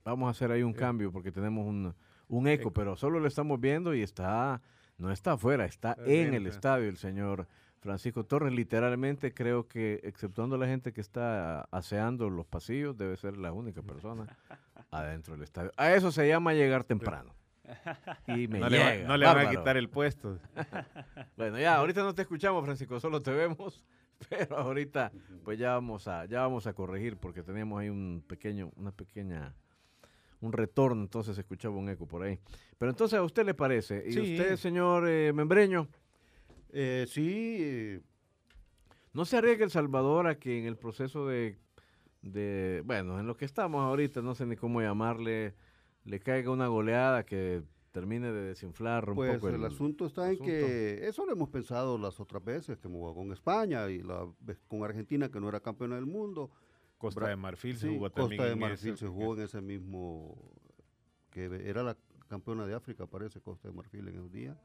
[0.05, 1.93] Vamos a hacer ahí un cambio porque tenemos un,
[2.29, 4.61] un eco, pero solo lo estamos viendo y está,
[4.97, 7.47] no está afuera, está Está en el estadio el señor
[7.79, 8.53] Francisco Torres.
[8.53, 13.81] Literalmente creo que, exceptuando la gente que está aseando los pasillos, debe ser la única
[13.81, 14.25] persona
[14.91, 15.71] adentro del estadio.
[15.77, 17.33] A eso se llama llegar temprano.
[18.27, 20.39] Y me No le, va- no le van a quitar el puesto.
[21.35, 23.83] Bueno, ya, ahorita no te escuchamos, Francisco, solo te vemos,
[24.29, 25.11] pero ahorita
[25.43, 29.53] pues ya vamos a, ya vamos a corregir porque teníamos ahí un pequeño, una pequeña,
[30.41, 32.39] un retorno, entonces se escuchaba un eco por ahí.
[32.77, 34.19] Pero entonces a usted le parece, y Sí.
[34.19, 35.87] usted, señor eh, Membreño,
[36.71, 38.01] Eh, sí, eh,
[39.13, 41.57] ¿no se arriesga El Salvador a que en el proceso de,
[42.21, 45.55] de, bueno, en lo que estamos ahorita, no sé ni cómo llamarle,
[46.03, 50.33] le caiga una goleada que termine de desinflar un Pues poco el, asunto está en
[50.33, 50.45] asunto.
[50.51, 54.27] que eso lo hemos pensado las otras veces, que jugado con España y la
[54.67, 56.51] con Argentina, que no era campeona del mundo.
[56.99, 58.37] Costa Bra- de Marfil se Sí, jugó también.
[58.37, 60.51] Costa de en Marfil ese- se jugó en ese mismo,
[61.31, 64.57] que era la campeona de África, parece, Costa de Marfil en esos días,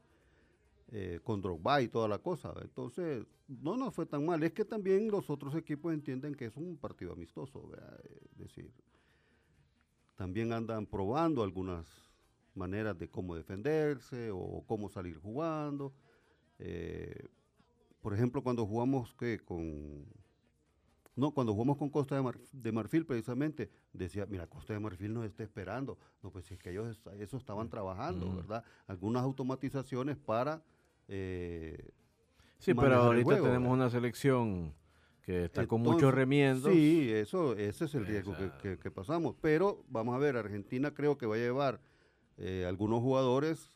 [0.91, 2.53] eh, con Drogba y toda la cosa.
[2.61, 4.43] Entonces, no nos fue tan mal.
[4.43, 7.97] Es que también los otros equipos entienden que es un partido amistoso, ¿vea?
[8.03, 8.71] es decir,
[10.15, 11.87] también andan probando algunas
[12.55, 15.93] maneras de cómo defenderse o cómo salir jugando.
[16.59, 17.27] Eh,
[18.01, 19.39] por ejemplo, cuando jugamos ¿qué?
[19.39, 20.05] con
[21.15, 25.13] no, cuando jugamos con Costa de, Mar- de Marfil, precisamente, decía, mira, Costa de Marfil
[25.13, 25.97] nos está esperando.
[26.23, 28.37] No, pues es que ellos eso estaban trabajando, Ujú.
[28.37, 28.63] ¿verdad?
[28.87, 30.63] Algunas automatizaciones para...
[31.15, 31.91] eh,
[32.57, 33.83] Sí, pero ahorita juego, tenemos ¿verdad?
[33.83, 34.73] una selección
[35.21, 36.71] que está con muchos remiendos.
[36.73, 39.35] Sí, eso, ese es el riesgo que, que- que pasamos.
[39.41, 41.81] Pero vamos a ver, Argentina creo que va a llevar
[42.37, 43.69] eh, algunos jugadores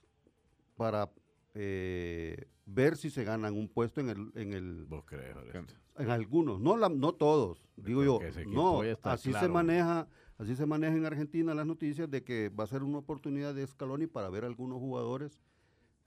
[0.78, 1.12] para
[1.54, 5.76] eh, ver si se ganan un puesto en el, en el Vos crees, Orestes.
[5.97, 10.95] en algunos, no la- no todos, digo yo, no, así se maneja, así se maneja
[10.95, 14.45] en Argentina las noticias de que va a ser una oportunidad de Scaloni para ver
[14.45, 15.39] algunos jugadores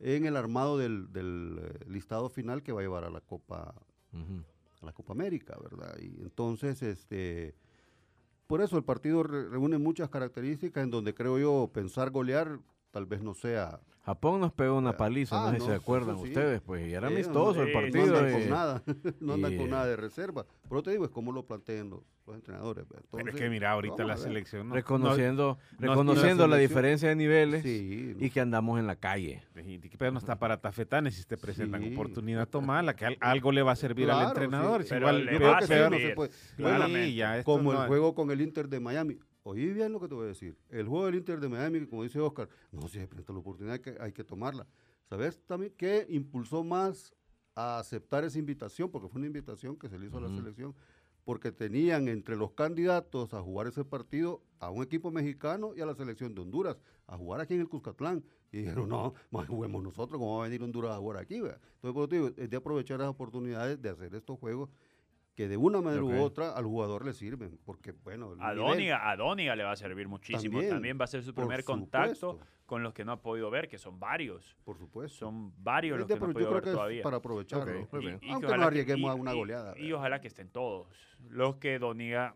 [0.00, 3.74] en el armado del, del, eh, listado final que va a llevar a la Copa
[4.82, 5.96] a la Copa América, ¿verdad?
[6.00, 7.54] Y entonces, este,
[8.46, 12.58] por eso el partido re- reúne muchas características en donde creo yo pensar golear
[12.90, 15.66] tal vez no sea Japón nos pegó una Ah, paliza, no ah, sé si no,
[15.66, 16.22] se acuerdan sí.
[16.24, 18.16] ustedes, pues, y era Eh, amistoso el eh, no partido.
[18.16, 18.82] andan y- con nada,
[19.20, 20.46] no andan y, con eh, nada de reserva.
[20.68, 22.88] Pero te digo, es como lo plantean los, los entrenadores.
[22.88, 23.04] ¿verdad?
[23.10, 27.14] Pero es Entonces, que mira, ahorita la selección no, reconociendo no- reconociendo la diferencia de
[27.14, 29.42] niveles Sí, y que andamos en la calle.
[29.64, 31.92] y- pero no está para tafetanes si te presentan Sí.
[31.92, 34.80] oportunidad, tomala, que al- algo le va a servir al entrenador.
[34.82, 34.88] sí.
[34.88, 37.44] si Pero igual, le va a servir.
[37.44, 39.18] como no- el juego con el Inter de Miami.
[39.42, 40.56] Oí bien lo que te voy a decir.
[40.68, 43.74] El juego del Inter de Miami, como dice Oscar, no, si se presenta la oportunidad
[43.74, 44.66] hay que, hay que tomarla.
[45.08, 47.14] ¿Sabes también qué impulsó más
[47.54, 48.90] a aceptar esa invitación?
[48.90, 50.74] Porque fue una invitación que se le hizo a la selección.
[51.24, 55.86] Porque tenían entre los candidatos a jugar ese partido a un equipo mexicano y a
[55.86, 56.76] la selección de Honduras,
[57.06, 58.24] a jugar aquí en el Cuscatlán.
[58.52, 61.40] Y dijeron, no, más juguemos nosotros, ¿cómo va a venir Honduras a jugar aquí?
[61.40, 61.58] vea?".
[61.74, 64.70] Entonces, por eso digo, es de aprovechar las oportunidades de hacer estos juegos
[65.40, 69.16] que de una manera u otra al jugador le sirven, porque bueno, A Dóniga, a
[69.16, 70.58] Dóniga le va a servir muchísimo.
[70.58, 73.66] También, También, va a ser su primer contacto con los que no ha podido ver,
[73.66, 74.54] que son varios.
[74.66, 75.16] por supuesto.
[75.18, 77.02] Son varios los de que no ha podido yo ver que todavía.
[77.02, 77.88] para aprovecharlo.
[77.98, 78.20] Bien.
[78.20, 80.88] que Aunque no que- arriesguemos y- a una y- goleada, Y, ojalá que estén todos.
[81.30, 82.34] Los que Doniga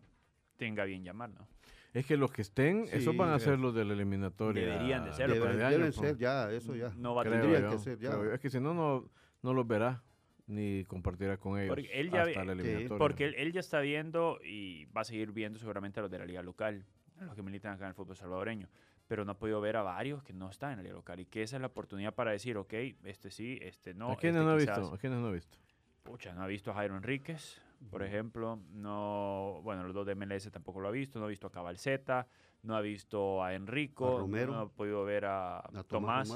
[0.56, 1.46] tenga bien llamar, ¿no?
[1.92, 4.64] Es que los que estén, esos van a ser los de la eliminatoria.
[4.64, 5.96] Deberían de ser, Deben, año, deben pues.
[5.96, 6.90] ser ya, eso ya.
[6.96, 7.68] No va a tener.
[7.68, 8.18] que ser ya.
[8.32, 9.10] Es que si no, no,
[9.42, 10.02] no los verá
[10.46, 12.98] ni compartirá con ellos Porque él ya hasta ve- la Sí, eliminatoria.
[12.98, 16.18] Porque él, él ya está viendo y va a seguir viendo seguramente a los de
[16.18, 16.84] la liga local,
[17.18, 18.68] a los que militan acá en el fútbol salvadoreño,
[19.06, 21.26] pero no ha podido ver a varios que no están en la liga local y
[21.26, 22.72] que esa es la oportunidad para decir, ok,
[23.04, 24.10] este sí, este no.
[24.12, 24.78] ¿A quiénes este no ha quizás".
[24.80, 24.94] visto?
[24.94, 25.58] ¿A quiénes no ha visto?
[26.02, 28.58] Pucha, no ha visto a Jairo Enríquez, por ejemplo.
[28.72, 31.18] No, bueno, los dos de MLS tampoco lo ha visto.
[31.18, 32.26] No ha visto a Cabalceta.
[32.64, 34.16] No ha visto a Enrico.
[34.16, 34.52] A Romero.
[34.52, 36.28] No ha podido ver a, A Tomás.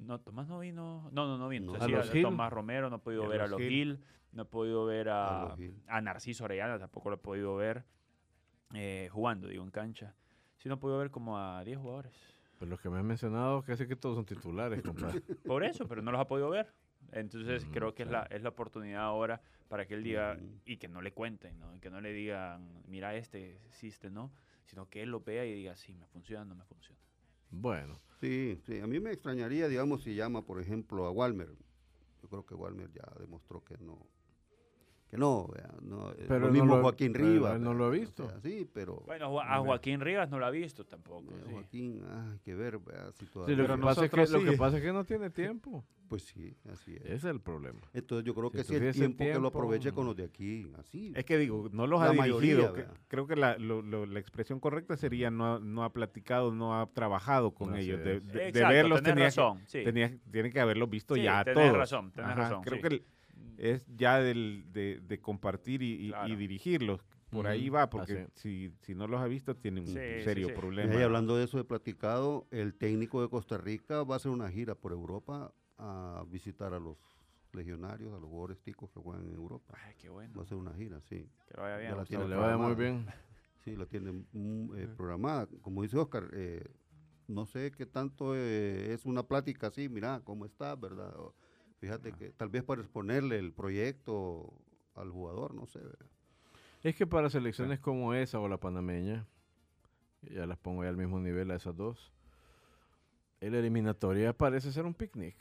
[0.00, 1.10] No, Tomás no vino.
[1.12, 1.66] No, no, no vino.
[1.66, 1.72] No.
[1.72, 2.22] O ¿A sea, sí, los a Gil?
[2.22, 2.88] Tomás Romero.
[2.90, 3.68] No ha podido a ver a los los Gil.
[3.98, 4.04] Gil.
[4.32, 5.56] No ha podido ver A
[5.88, 6.78] a, Narciso Orellana.
[6.78, 7.84] Tampoco lo he podido ver
[8.74, 10.14] eh, jugando, digo, en cancha.
[10.56, 12.12] Sí, no he podido ver como a 10 jugadores.
[12.58, 15.20] Pues los que me han mencionado, casi que todos son titulares, compadre.
[15.46, 16.72] Por eso, pero no los ha podido ver.
[17.12, 20.60] Entonces Mm, creo que es, la, es la oportunidad ahora para que él diga Mm.
[20.64, 21.74] y que no le cuenten, ¿no?
[21.74, 24.32] Y que no le digan, mira este, sí, este no,
[24.64, 26.98] sino que él lo vea y diga, sí, me funciona, no me funciona.
[27.50, 28.80] Bueno, Sí, sí.
[28.80, 31.50] A mí me extrañaría, digamos, si llama, por ejemplo, a Walmer.
[32.22, 33.98] Yo creo que Walmer ya demostró que no.
[35.14, 35.48] Que no,
[35.82, 37.60] no, eh, Pero lo él no mismo lo- Joaquín pero Rivas.
[37.60, 38.28] no lo ha o visto.
[38.28, 41.30] sea, sí, pero Bueno, a Joaquín Rivas no lo ha visto tampoco.
[41.30, 41.52] eh, sí.
[41.52, 42.80] Joaquín, ah, hay que ver,
[43.16, 43.56] si sí, todavía.
[43.56, 44.58] lo, que pasa es que, nosotros lo que sí.
[44.58, 45.84] pasa es que no tiene tiempo.
[46.06, 47.00] Pues sí, así es.
[47.06, 47.80] Ese es el problema.
[47.94, 50.14] Entonces yo creo Si que si el tuviese tiempo, que lo tiempo, aproveche con los
[50.14, 51.12] de aquí, así.
[51.16, 52.74] Es que digo, no los La ha mayoría, dirigido.
[52.74, 52.92] que- vea.
[53.08, 56.78] creo que la, lo- lo- la expresión correcta sería no, ha- no ha platicado, no
[56.78, 58.04] ha trabajado con Así ellos.
[58.04, 58.26] De, es.
[58.26, 59.82] de- de Exacto, verlos tenés tenía, razón, que, sí.
[59.84, 61.72] tenía- tiene que haberlos visto Sí, ya todos.
[61.72, 62.80] razón, tenés razón, Creo sí.
[62.82, 63.04] que el-
[63.58, 67.04] es ya del, de, de compartir y, y- dirigirlos.
[67.30, 70.54] Por ahí va, porque si, si no los ha visto, tiene un Sí, serio sí.
[70.54, 70.94] problema.
[70.94, 74.48] Y hablando de eso de platicado, el técnico de Costa Rica va a hacer una
[74.50, 76.96] gira por Europa a visitar a los
[77.52, 79.76] legionarios, a los jugadores ticos que juegan en Europa.
[79.84, 80.32] Ay, qué bueno.
[80.36, 81.28] Va a hacer una gira, sí.
[81.48, 81.90] Que vaya bien.
[81.90, 83.06] Ya la tiene Que le vaya muy bien.
[83.64, 85.48] Sí, la tiene mm, eh, programada.
[85.62, 86.62] Como dice Oscar, eh,
[87.26, 91.16] no sé qué tanto eh, es una plática así, mira, ¿cómo está, verdad?
[91.18, 91.34] O,
[91.84, 94.54] fíjate que tal vez para exponerle el proyecto
[94.94, 95.80] al jugador, no sé.
[95.80, 96.06] ¿verdad?
[96.82, 99.26] Es que para selecciones como esa o la panameña,
[100.22, 102.10] ya las pongo ya al mismo nivel a esas dos,
[103.40, 105.36] El eliminatoria parece ser un picnic.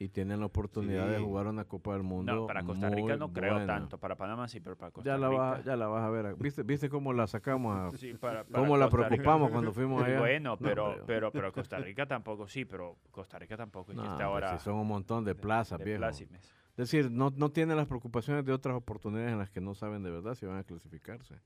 [0.00, 2.32] Y tienen la oportunidad de jugar una Copa del Mundo.
[2.32, 3.66] No, para Costa Rica no creo buena.
[3.66, 3.98] tanto.
[3.98, 5.40] Para Panamá sí, pero para Costa Ya la, Rica.
[5.42, 6.36] vas, ya la vas a ver.
[6.36, 7.76] ¿Viste, ¿Viste cómo la sacamos?
[7.94, 9.08] a- Sí, para- para ¿Cómo la Costa Rica.
[9.08, 10.20] preocupamos cuando fuimos allá?
[10.20, 14.22] Bueno, No, pero, pero, pero Costa Rica tampoco, sí, pero Costa Rica tampoco No, existe
[14.24, 14.58] hombre, ahora.
[14.58, 16.06] si son un montón de plazas, de viejo.
[16.06, 16.28] Es
[16.76, 20.12] decir, no, no tienen las preocupaciones de otras oportunidades en las que no saben de
[20.12, 21.40] verdad si van a clasificarse.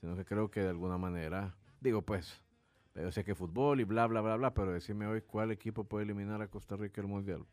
[0.00, 2.40] Sino que creo que de alguna manera, digo pues,
[2.94, 6.04] yo sé que fútbol y bla, bla, bla, bla, pero decime hoy cuál equipo puede
[6.04, 7.44] eliminar a Costa Rica del Mundial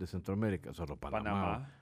[0.00, 1.22] de Centroamérica, solo Panamá.
[1.22, 1.72] Panamá.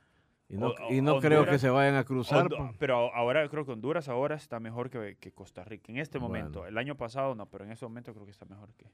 [0.51, 2.49] Y no, O- y no creo que se vayan a cruzar.
[2.49, 2.73] Pa.
[2.79, 5.93] pero ahora creo que Honduras ahora está mejor que, que Costa Rica.
[5.93, 6.67] En este momento.
[6.67, 8.91] El año pasado no, pero en este momento creo que está mejor que.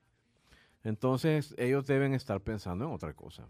[0.82, 3.48] Entonces ellos deben estar pensando en otra cosa.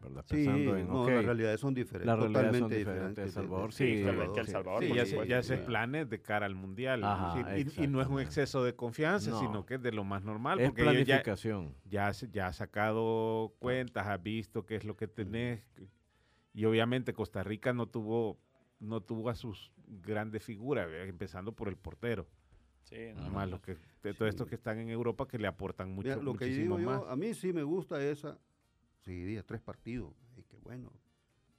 [0.00, 0.24] ¿Verdad?
[0.26, 2.06] Sí, Pensando en, no, ok, las realidades son diferentes.
[2.06, 3.24] Las realidades son totalmente diferentes.
[3.26, 3.30] El.
[3.32, 4.00] Salvador, Sí, sí.
[4.00, 4.46] El.
[4.46, 5.66] Salvador, Sí, ya, se, ya haces sí.
[5.66, 7.04] planes de cara al mundial.
[7.04, 9.40] Ajá, sí, y- y, no es un exceso de confianza, No.
[9.40, 10.58] sino que es de lo más normal.
[10.60, 11.74] Es porque ya, planificación.
[11.84, 15.62] ya, se- ya ha sacado cuentas, ha visto qué es lo que tenés.
[16.52, 18.38] Y obviamente Costa Rica no tuvo,
[18.80, 21.08] no tuvo a sus grandes figuras, ¿ve?
[21.08, 22.26] empezando por el portero.
[22.82, 23.76] Sí, no, Más no, los que,
[24.14, 26.90] todos estos que están en Europa que le aportan mucho, Mira, lo que muchísimo digo
[26.90, 27.00] más.
[27.02, 28.38] yo, a mí sí me gusta esa
[29.00, 30.12] seguidilla, tres partidos.
[30.36, 30.92] Y que bueno,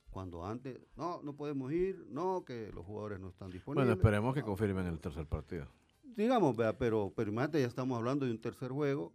[0.09, 3.85] cuando antes, no, no podemos ir, no, que los jugadores no están disponibles.
[3.87, 5.67] Bueno, esperemos que confirmen el tercer partido.
[6.03, 9.13] Digamos, vea, pero, pero imagínate, ya estamos hablando de un tercer juego.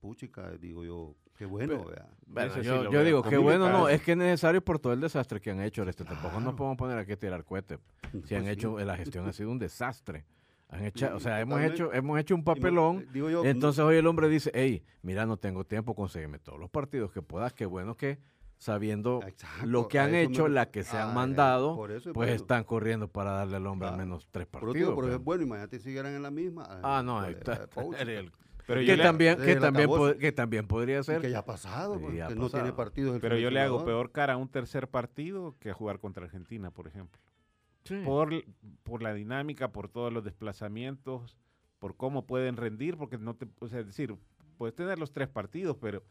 [0.00, 2.08] Puchica, digo yo, qué bueno, Pe- vea.
[2.26, 5.40] Bueno, sí yo, digo, qué bueno, no, es que es necesario por todo el desastre
[5.40, 5.82] que han hecho.
[5.84, 6.56] Este, Tampoco nos Claro.
[6.56, 7.78] podemos poner aquí a tirar cohetes.
[8.26, 8.50] Si han sí.
[8.50, 10.26] hecho, la gestión ha sido un desastre.
[10.68, 13.06] Han hecho, o sea, hemos hecho, hemos hecho un papelón.
[13.12, 16.70] digo yo, Entonces hoy el hombre dice, hey, mira, no tengo tiempo, consígueme todos los
[16.70, 17.52] partidos que puedas.
[17.52, 18.18] Qué bueno que
[18.56, 22.10] sabiendo Exacto, lo que han me hecho, la que se han Ah, mandado, por eso
[22.10, 22.32] es pues bueno.
[22.34, 24.74] están corriendo para darle al hombre al menos tres Por eso partidos.
[24.88, 26.66] digo, pero pero- es bueno, imagínate si siguieran en la misma.
[26.82, 27.52] Ah, no, ¿cuál ahí era?
[27.64, 28.02] está.
[28.02, 28.32] El-
[28.66, 31.20] Pero que, también, que, también pod- que también podría Y ser.
[31.20, 33.18] que ya ha pasado, Sí, pues, ya ha que no tiene partidos.
[33.20, 36.70] pero yo le hago peor cara a un tercer partido que a jugar contra Argentina,
[36.70, 37.20] por ejemplo.
[37.84, 38.00] Sí.
[38.04, 38.30] por,
[38.82, 41.36] por la dinámica, por todos los desplazamientos,
[41.78, 44.14] por cómo pueden rendir, porque no te, o sea, es decir,
[44.56, 46.02] puedes tener los tres partidos, pero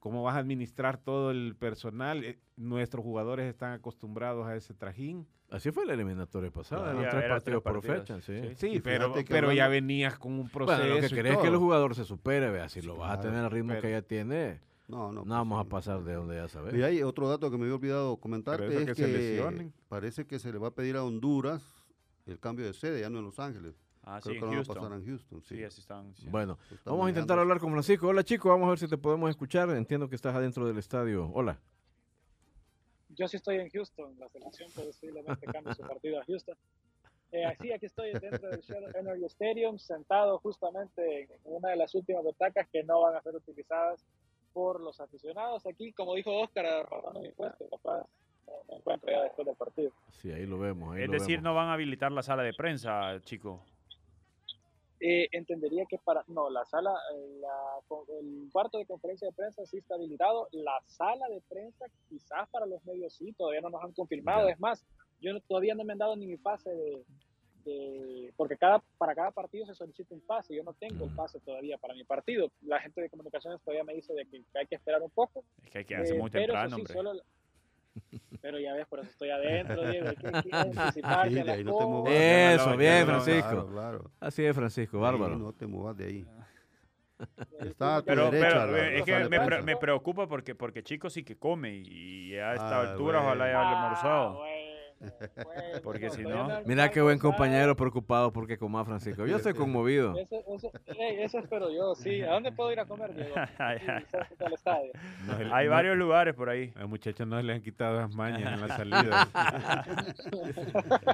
[0.00, 2.24] cómo vas a administrar todo el personal.
[2.24, 5.26] Eh, nuestros jugadores están acostumbrados a ese trajín.
[5.50, 6.98] Así fue la eliminatoria pasada, Claro.
[7.00, 8.40] eran tres era partidos tres por fecha, sí.
[8.48, 8.54] sí.
[8.56, 10.76] Sí, Y pero, pero ya venías con un proceso.
[10.80, 13.20] Bueno, lo que querés es que el jugador se supere, vea, si lo vas a
[13.20, 15.12] tener al ritmo pero- que ya tiene, No, no.
[15.12, 15.68] no pues, vamos a sí.
[15.70, 16.74] pasar de donde ya sabes.
[16.74, 19.08] Y hay otro dato que me había olvidado comentar, Pero eso es que que, se
[19.08, 19.72] lesionen.
[19.88, 21.62] parece que se le va a pedir a Honduras
[22.26, 23.74] el cambio de sede, ya no en Los Ángeles.
[24.02, 24.76] Ah, Creo sí, que en lo van a Houston.
[24.76, 25.42] pasar en Houston.
[25.42, 25.56] Sí.
[25.56, 26.14] Sí, así están.
[26.30, 28.06] Bueno, están vamos a intentar hablar con Francisco.
[28.08, 29.68] Hola chico, vamos a ver si te podemos escuchar.
[29.70, 31.28] Entiendo que estás adentro del estadio.
[31.34, 31.58] Hola.
[33.08, 36.56] Yo sí estoy en Houston, la selección posiblemente cambie su partido a Houston.
[37.32, 41.94] Eh, sí, aquí estoy dentro del Shell Energy Stadium, sentado justamente en una de las
[41.94, 44.04] últimas butacas que no van a ser utilizadas
[44.56, 45.66] por los aficionados.
[45.66, 48.06] Aquí, como dijo Oscar, pagando mi puesto, capaz
[48.46, 49.90] no me encuentro ya después del partido.
[50.12, 50.96] Sí, ahí lo vemos.
[50.96, 51.44] ahí Es lo decir, vemos.
[51.44, 53.60] no van a habilitar la sala de prensa, chico.
[54.98, 56.90] Eh, entendería que para, no, la sala,
[57.38, 60.48] la- el cuarto de conferencia de prensa sí está habilitado.
[60.52, 64.46] La sala de prensa, quizás para los medios sí, todavía no nos han confirmado.
[64.48, 64.54] Ya.
[64.54, 64.86] Es más,
[65.20, 67.04] yo no- todavía no me han dado ni mi pase de,
[67.70, 70.54] de- porque cada, para cada partido se solicita un pase.
[70.54, 71.14] Yo no tengo el Mm.
[71.14, 72.50] pase todavía para mi partido.
[72.62, 75.44] La gente de comunicaciones todavía me dice de que hay que esperar un poco.
[75.64, 76.92] Es que hay que hacer Eh, muy temprano, sí, hombre.
[76.94, 77.12] solo
[78.42, 80.08] Pero ya ves, por eso estoy adentro, Diego.
[80.08, 81.88] Hay que, hay que anticiparse Sí, a de las ahí no te cosas.
[81.88, 82.12] movas.
[82.14, 83.48] Eso, bien, Francisco.
[83.50, 84.10] Claro, claro.
[84.20, 85.34] Así es, Francisco, bárbaro.
[85.34, 86.26] Ahí no te muevas de ahí.
[87.60, 90.54] Está a tu Pero, derecha pero, la- eh, es que me, pre- me preocupa porque,
[90.54, 93.52] porque Chico sí que come y, a esta Ah, altura ojalá bueno.
[93.52, 94.34] ya haya Ah, almorzado.
[94.38, 94.55] bueno,
[94.98, 99.26] bueno, Porque si no- Mira qué buen compañero preocupado porque coma Francisco.
[99.26, 100.14] Yo estoy conmovido.
[100.26, 100.72] Eso,
[101.18, 102.22] eso, espero yo, sí.
[102.22, 103.34] ¿A dónde puedo ir a comer, Diego?
[104.54, 104.92] Estadio.
[105.26, 106.72] No le- Hay no- varios lugares por ahí.
[106.76, 109.28] A los muchachos no se les han quitado las mañas en la salida.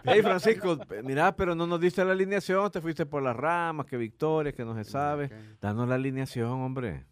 [0.05, 2.71] Hey, Francisco, mira, pero no nos diste la alineación.
[2.71, 5.31] Te fuiste por las ramas, que victoria, que no se sabe.
[5.61, 7.05] Danos la alineación, hombre.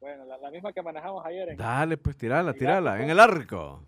[0.00, 1.50] Bueno, la, la misma que manejamos ayer.
[1.50, 2.92] En, Dale, pues tirala, El tirala.
[2.92, 3.04] arco.
[3.04, 3.82] En el arco.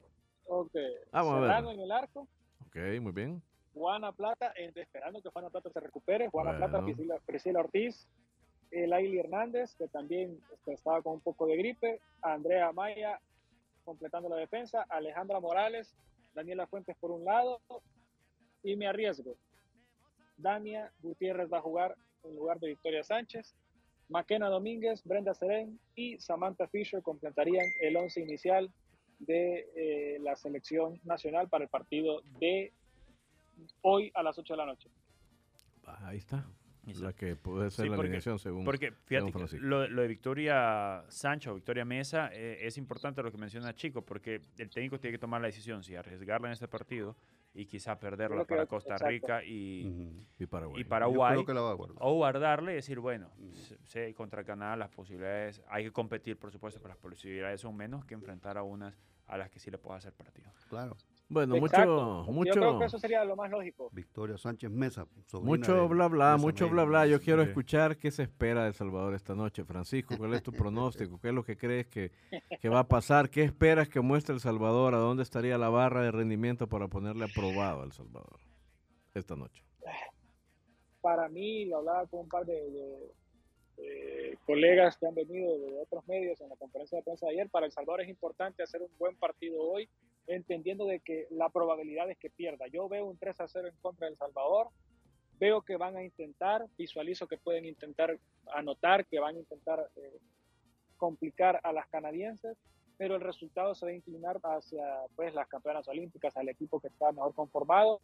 [0.48, 0.72] Ok.
[1.12, 1.48] Vamos a ver.
[1.50, 2.28] Serrano en el arco.
[2.66, 3.42] Ok, muy bien.
[3.74, 6.28] Juana Plata, esperando que Juana Plata se recupere.
[6.28, 6.66] Juana Bueno.
[6.66, 8.08] Plata, Priscila, Priscila Ortiz.
[8.70, 12.00] El Aili Hernández, que también este, estaba con un poco de gripe.
[12.20, 13.18] Andrea Maya,
[13.84, 14.84] completando la defensa.
[14.90, 15.94] Alejandra Morales.
[16.34, 17.60] Daniela Fuentes por un lado.
[18.62, 19.36] Y me arriesgo.
[20.36, 23.54] Dania Gutiérrez va a jugar en lugar de Victoria Sánchez.
[24.08, 28.70] Maquena Domínguez, Brenda Serén y Samantha Fisher completarían el once inicial
[29.18, 32.72] de eh, la selección nacional para el partido de
[33.82, 34.88] hoy a las 8 de la noche.
[35.86, 36.46] Ah, Ahí está.
[37.00, 38.64] la que puede ser Sí, la porque- alineación según.
[38.64, 39.66] Porque fíjate, que Francisco.
[39.66, 44.40] lo, lo de Victoria Sancho, Victoria Mesa, eh, es importante lo que menciona Chico, porque
[44.56, 47.14] el técnico tiene que tomar la decisión si arriesgarla en este partido
[47.54, 49.08] y quizá perderla para Costa exacto.
[49.10, 50.80] Rica y, y Paraguay.
[50.80, 51.32] y Yo Paraguay.
[51.34, 51.96] creo que la va a guardar.
[52.00, 53.30] O guardarle y decir, bueno,
[53.84, 58.04] sé contra Canadá las posibilidades, hay que competir, por supuesto, pero las posibilidades son menos
[58.04, 60.50] que enfrentar a unas a las que sí le pueda hacer partido.
[60.70, 60.96] Claro.
[61.30, 62.24] Bueno, Exacto.
[62.28, 63.90] mucho, Yo creo mucho, que eso sería lo más lógico.
[63.92, 65.06] Victoria Sánchez Mesa.
[65.42, 67.06] mucho de- bla bla, mucho bla bla.
[67.06, 67.48] Yo quiero Sí.
[67.50, 69.62] escuchar qué se espera de El Salvador esta noche.
[69.64, 71.20] Francisco, ¿cuál es tu pronóstico?
[71.20, 72.12] ¿Qué es lo que crees que,
[72.60, 73.28] que va a pasar?
[73.28, 74.94] ¿Qué esperas que muestre El Salvador?
[74.94, 78.40] ¿A dónde estaría la barra de rendimiento para ponerle aprobado a El Salvador
[79.14, 79.62] esta noche?
[81.02, 83.12] Para mí, lo hablaba con un par de, de-
[83.76, 87.50] de colegas que han venido de otros medios en la conferencia de prensa de ayer.
[87.50, 89.88] Para El Salvador es importante hacer un buen partido hoy,
[90.28, 92.66] entendiendo de que la probabilidad es que pierda.
[92.68, 94.68] Yo veo un 3 a 0 en contra de El Salvador.
[95.40, 98.18] Veo que van a intentar, visualizo que pueden intentar
[98.52, 100.18] anotar, que van a intentar eh,
[100.96, 102.58] complicar a las canadienses,
[102.96, 104.84] pero el resultado se va a inclinar hacia
[105.16, 108.00] pues, las campeonas olímpicas, al equipo que está mejor conformado.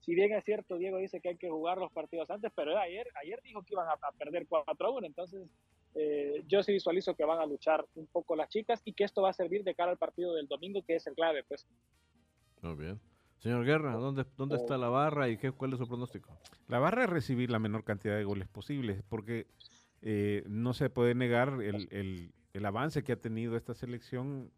[0.00, 3.08] Si bien es cierto, Diego dice que hay que jugar los partidos antes, pero ayer,
[3.20, 5.48] ayer dijo que iban a, a perder 4 a 1, entonces
[5.98, 9.22] eh, yo sí visualizo que van a luchar un poco las chicas y que esto
[9.22, 11.66] va a servir de cara al partido del domingo, que es el clave, pues.
[12.62, 13.00] Muy bien.
[13.38, 16.36] Señor Guerra, ¿dónde, dónde está la barra y qué, cuál es su pronóstico?
[16.68, 19.46] La barra es recibir la menor cantidad de goles posibles, porque
[20.02, 24.50] eh, no se puede negar el, el- el avance que ha tenido esta selección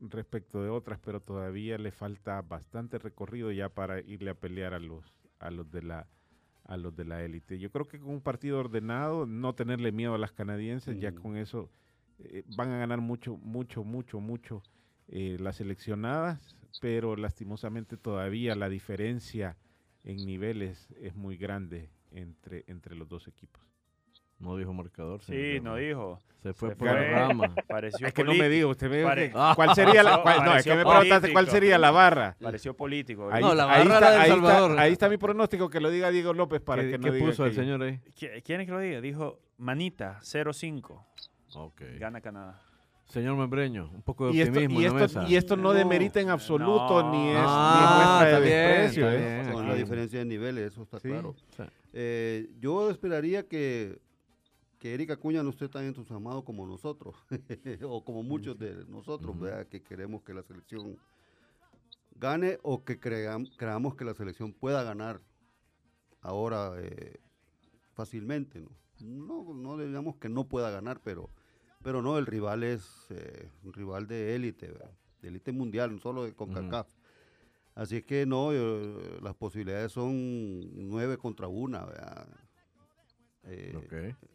[0.00, 4.80] respecto de otras, pero todavía le falta bastante recorrido ya para irle a pelear a
[4.80, 5.04] los
[5.38, 6.08] a los de la
[6.64, 7.58] a los de la élite.
[7.58, 11.36] Yo creo que con un partido ordenado, no tenerle miedo a las canadienses, ya con
[11.36, 11.70] eso
[12.18, 14.62] eh, van a ganar mucho, mucho, mucho, mucho
[15.08, 19.56] eh, las seleccionadas, pero lastimosamente todavía la diferencia
[20.04, 23.62] en niveles es muy grande entre, entre los dos equipos.
[24.38, 25.22] No dijo marcador.
[25.22, 26.18] Sí, no dijo.
[26.42, 27.00] Se fue Se por fue.
[27.00, 27.54] la rama.
[27.68, 30.44] Pareció Es que no me diga, usted me dijo Pare- que- cuál sería la, cuál-
[30.44, 32.36] no, es que me preguntaste cuál sería la barra.
[32.42, 33.30] Pareció político.
[33.32, 34.78] Ahí, No, la ahí barra está, era de El ahí está- Salvador.
[34.78, 37.26] ahí está mi pronóstico, que lo diga Diego López para ¿Qué, que no qué diga
[37.26, 37.98] puso el señor ahí?
[38.18, 39.00] ¿Qui- ¿Quién es que lo diga?
[39.00, 41.02] Dijo Manita, 0-5.
[41.54, 41.82] Ok.
[41.98, 42.60] Gana Canadá.
[43.06, 45.30] Señor Membreño, un poco de Y esto, optimismo y, en esto, mesa.
[45.30, 47.12] y esto no, demerita en absoluto no.
[47.12, 49.10] ni es, Ah, ni es muestra de desprecio.
[49.10, 49.48] ¿eh?
[49.52, 51.08] Con la diferencia de niveles, eso está Sí.
[51.08, 51.34] claro.
[51.56, 51.62] Sí.
[51.92, 53.98] Eh, yo esperaría que,
[54.84, 57.14] que Erika Cuña no esté tan entusiasmado como nosotros,
[57.88, 59.34] o como muchos de nosotros,
[59.70, 60.98] que queremos que la selección
[62.16, 65.22] gane o que cream- creamos que la selección pueda ganar
[66.20, 67.18] ahora eh,
[67.94, 68.60] fácilmente.
[68.60, 68.68] ¿no?
[69.00, 71.30] No, no digamos que no pueda ganar, pero,
[71.82, 74.90] pero no, el rival es eh, un rival de élite, ¿verdad?
[75.22, 76.88] de élite mundial, no solo de CONCACAF.
[77.74, 81.86] Así es que no, yo- las posibilidades son nueve contra una.
[81.86, 82.28] ¿verdad?
[83.44, 84.33] Eh, Ok, ¿Y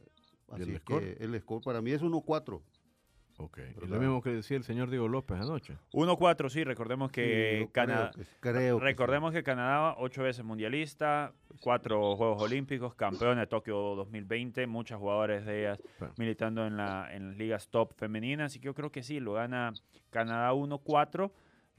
[0.52, 1.16] Así el es score?
[1.18, 2.62] que el score para mí es 1-4.
[3.38, 3.60] ok.
[3.82, 5.78] Y lo mismo que decía el señor Diego López anoche.
[5.94, 8.12] 1-4, sí, recordemos Sí, que yo Canadá...
[8.12, 8.86] creo que- creo que sí.
[8.86, 15.46] Recordemos que Canadá, ocho veces mundialista, cuatro Juegos Olímpicos, campeón de Tokio 2020, muchos jugadores
[15.46, 16.14] de ellas Claro.
[16.18, 19.34] militando en, la, en las ligas top femeninas, así que yo creo que sí, lo
[19.34, 19.74] gana
[20.10, 21.32] Canadá 1-4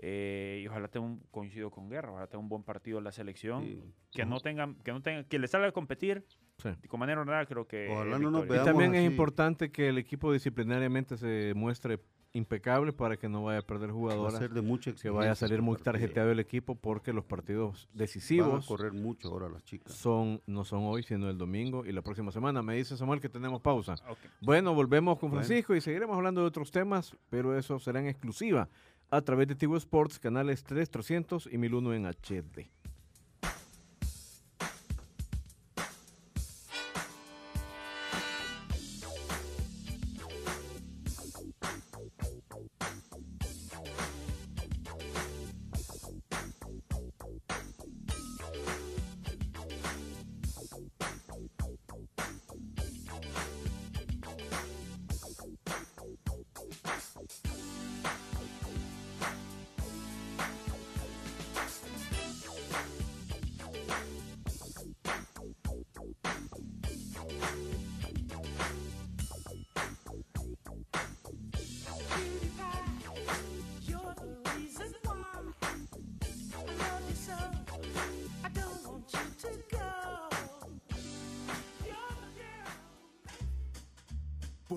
[0.03, 3.65] eh, y ojalá tenga un, coincido con Guerra, ojalá tenga un buen partido la selección,
[3.65, 3.83] Sí.
[4.13, 6.25] que no tengan, que no tengan, que le salga a competir
[6.59, 6.71] Sí.
[6.89, 8.63] con manera creo que Ojalá es no nos victoria.
[8.63, 12.01] Y también es importante que el equipo disciplinariamente se muestre
[12.33, 15.33] impecable para que no vaya a perder Va a jugadoras, ser de mucha que vaya
[15.33, 19.29] a salir este muy tarjeteado el equipo porque los partidos Van a decisivos correr mucho
[19.29, 19.93] ahora las chicas.
[19.93, 22.63] son no son hoy, sino el domingo y la próxima semana.
[22.63, 23.97] Me dice Samuel que tenemos pausa.
[24.41, 25.45] Bueno, volvemos con Bueno.
[25.45, 28.69] Francisco y seguiremos hablando de otros temas, pero eso será en exclusiva
[29.11, 32.71] a través de Tigo Sports, canales 3, 300 y 1001 en HD.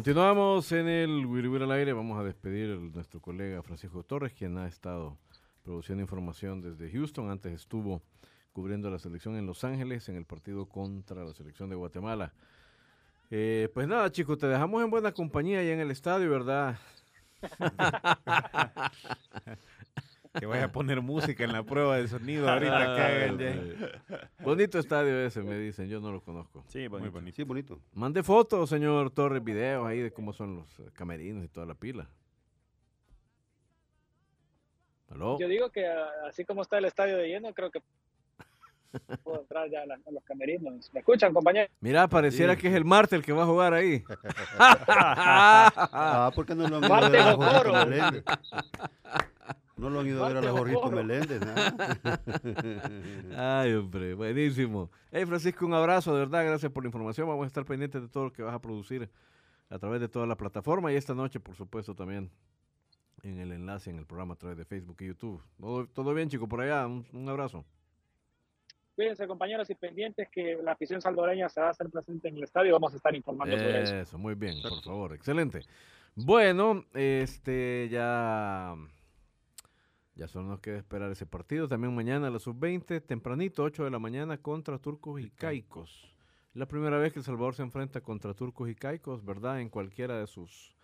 [0.00, 1.92] Continuamos en el Wiri al aire.
[1.92, 5.18] Vamos a despedir a nuestro colega Francisco Torres, quien ha estado
[5.62, 7.30] produciendo información desde Houston.
[7.30, 8.00] Antes estuvo
[8.54, 12.32] cubriendo la selección en Los Ángeles en el partido contra la selección de Guatemala.
[13.30, 16.78] Eh, pues nada, chicos, te dejamos en buena compañía allá en el estadio, ¿verdad?
[20.38, 23.46] Que vaya a poner música en la prueba de sonido ahorita que hagan ya.
[23.50, 23.76] Eh,
[24.44, 25.88] Bonito estadio ese, me dicen.
[25.88, 26.64] Yo no lo conozco.
[26.68, 27.12] Sí, Muy bonito.
[27.12, 27.36] bonito.
[27.36, 27.80] Sí, bonito.
[27.94, 32.08] Mande fotos, señor Torres, videos ahí de cómo son los camerinos y toda la pila.
[35.10, 35.36] ¿Aló?
[35.40, 37.80] Yo digo que ah, así como está el estadio de lleno, creo que
[39.24, 40.88] puedo entrar ya a, la- a los camerinos.
[40.92, 41.70] ¿Me escuchan, compañeros?
[41.80, 42.60] Mira, pareciera Sí.
[42.60, 44.04] que es el Marte el que va a jugar ahí.
[44.86, 47.18] Ah, ¿por qué no lo han a Marte
[49.80, 51.40] No lo han ido a ver a la Jorgito Meléndez.
[51.42, 52.20] ¿ah?
[53.62, 54.90] Ay, hombre, buenísimo.
[55.10, 57.26] Hey, Francisco, un abrazo, de verdad, gracias por la información.
[57.26, 59.08] Vamos a estar pendientes de todo lo que vas a producir
[59.70, 62.30] a través de toda la plataforma y esta noche, por supuesto, también
[63.22, 65.42] en el enlace en el programa a través de Facebook y YouTube.
[65.58, 66.86] Todo, todo bien, chicos, por allá.
[66.86, 67.64] Un, un abrazo.
[68.96, 72.42] Cuídense, compañeros y pendientes, que la afición salvadoreña se va a hacer presente en el
[72.42, 72.74] estadio.
[72.74, 73.94] Vamos a estar informando sobre eso.
[73.94, 75.62] Eso, muy bien, por favor, excelente.
[76.14, 78.74] Bueno, este ya
[80.14, 81.68] ya solo nos queda esperar ese partido.
[81.68, 86.14] También mañana a la sub-20, tempranito, 8 de la mañana, contra Turcos y Caicos.
[86.54, 89.60] La primera vez que El Salvador se enfrenta contra Turcos y Caicos, ¿verdad?
[89.60, 90.74] En cualquiera de sus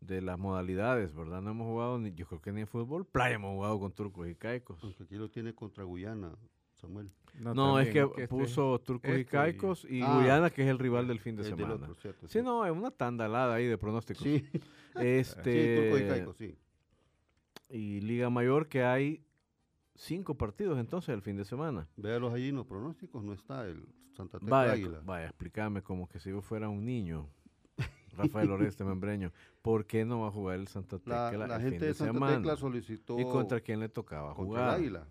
[0.00, 1.42] de las modalidades, ¿verdad?
[1.42, 4.28] No hemos jugado, ni, yo creo que ni en fútbol playa hemos jugado con Turcos
[4.28, 4.78] y Caicos.
[4.82, 6.32] Aunque aquí lo tiene contra Guyana,
[6.72, 7.10] Samuel.
[7.38, 10.68] No, es que, este- puso Turcos y este y- Caicos y, Ah, Guyana, que es
[10.68, 11.74] el rival del fin de del semana.
[11.74, 14.22] otro, cierto, Sí, no, es una tandalada ahí de pronósticos.
[14.22, 14.42] Sí,
[14.94, 16.56] Este, sí, Turco y Caico, sí.
[17.70, 19.24] Y Liga Mayor que hay
[19.94, 21.88] cinco partidos entonces el fin de semana.
[21.96, 25.00] Véalos allí en los pronósticos, no está el Santa Tecla Vaya, Águila.
[25.04, 27.28] vaya, explícame como que si yo fuera un niño,
[28.16, 31.62] Rafael Oreste Membreño, ¿por qué no va a jugar el Santa La, Tecla la el
[31.62, 32.36] gente fin de Santa semana?
[32.36, 34.68] Tecla solicitó ¿Y contra quién le tocaba contra jugar?
[34.68, 35.06] el Águila.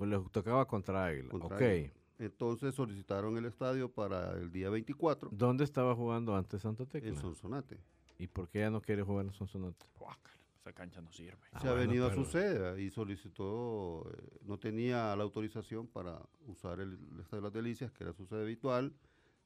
[0.00, 1.30] Le tocaba contra Águila.
[1.30, 1.62] Contra ok.
[1.62, 1.92] Águila.
[2.18, 7.08] Entonces solicitaron el estadio para el día 24 ¿Dónde estaba jugando antes Santa Tecla?
[7.10, 7.78] en Sonsonate.
[8.18, 9.86] ¿Y por qué ya no quiere jugar en Sonsonate?
[9.98, 10.35] Guácala,
[10.66, 11.38] Esa cancha no sirve.
[11.52, 15.22] Ah, Se ha bueno, venido pero- a su sede y solicitó, eh, no tenía la
[15.22, 18.92] autorización para usar el, el Estadio de las Delicias, que era su sede habitual.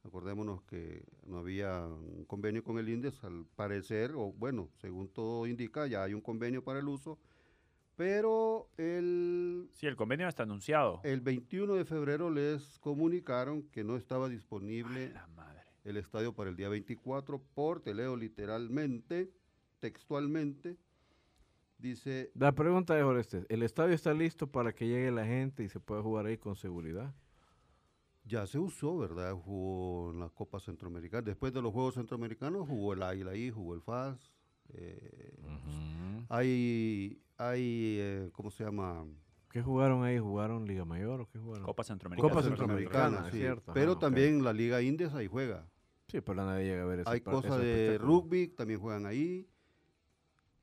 [0.03, 5.47] Acordémonos que no había un convenio con el INDES, al parecer, o bueno, según todo
[5.47, 7.19] indica, ya hay un convenio para el uso,
[7.97, 11.03] pero el, Sí, el convenio está anunciado.
[11.05, 15.61] el 21 de febrero les comunicaron que no estaba disponible La madre.
[15.85, 19.31] el estadio para el día 24 por, te leo literalmente,
[19.81, 20.79] textualmente,
[21.81, 25.69] dice, La pregunta es, Oreste, ¿el estadio está listo para que llegue la gente y
[25.69, 27.15] se pueda jugar ahí con seguridad?
[28.25, 29.35] ya se usó, ¿verdad?
[29.35, 31.23] Jugó en la Copa Centroamericana.
[31.23, 34.33] Después de los Juegos Centroamericanos jugó el Águila ahí, jugó el FAS.
[34.69, 35.35] eh,
[36.29, 39.05] Hay, hay eh, ¿cómo se llama?
[39.51, 40.19] ¿Qué jugaron ahí?
[40.19, 41.65] ¿Jugaron Liga Mayor o qué jugaron?
[41.67, 42.29] Copa Centroamericana.
[42.33, 43.39] Copa Centroamericana, sí.
[43.39, 43.73] cierto.
[43.73, 44.01] Pero Ajá, ok.
[44.01, 45.69] también la Liga Indes ahí juega.
[46.07, 49.49] Sí, pero nadie llega a ver ese hay cosas de rugby, también juegan ahí.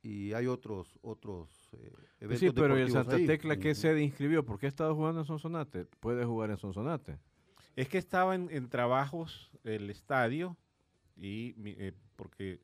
[0.09, 1.91] Y hay otros otros eh,
[2.21, 3.25] eventos Sí, pero ¿y el Santa ahí.
[3.25, 4.45] Tecla qué sede inscribió?
[4.45, 5.85] ¿Por qué ha estado jugando en Sonsonate?
[5.99, 7.17] Puede jugar en Sonsonate.
[7.75, 10.55] Es que estaba en, en trabajos el estadio
[11.17, 12.61] y mi- eh, porque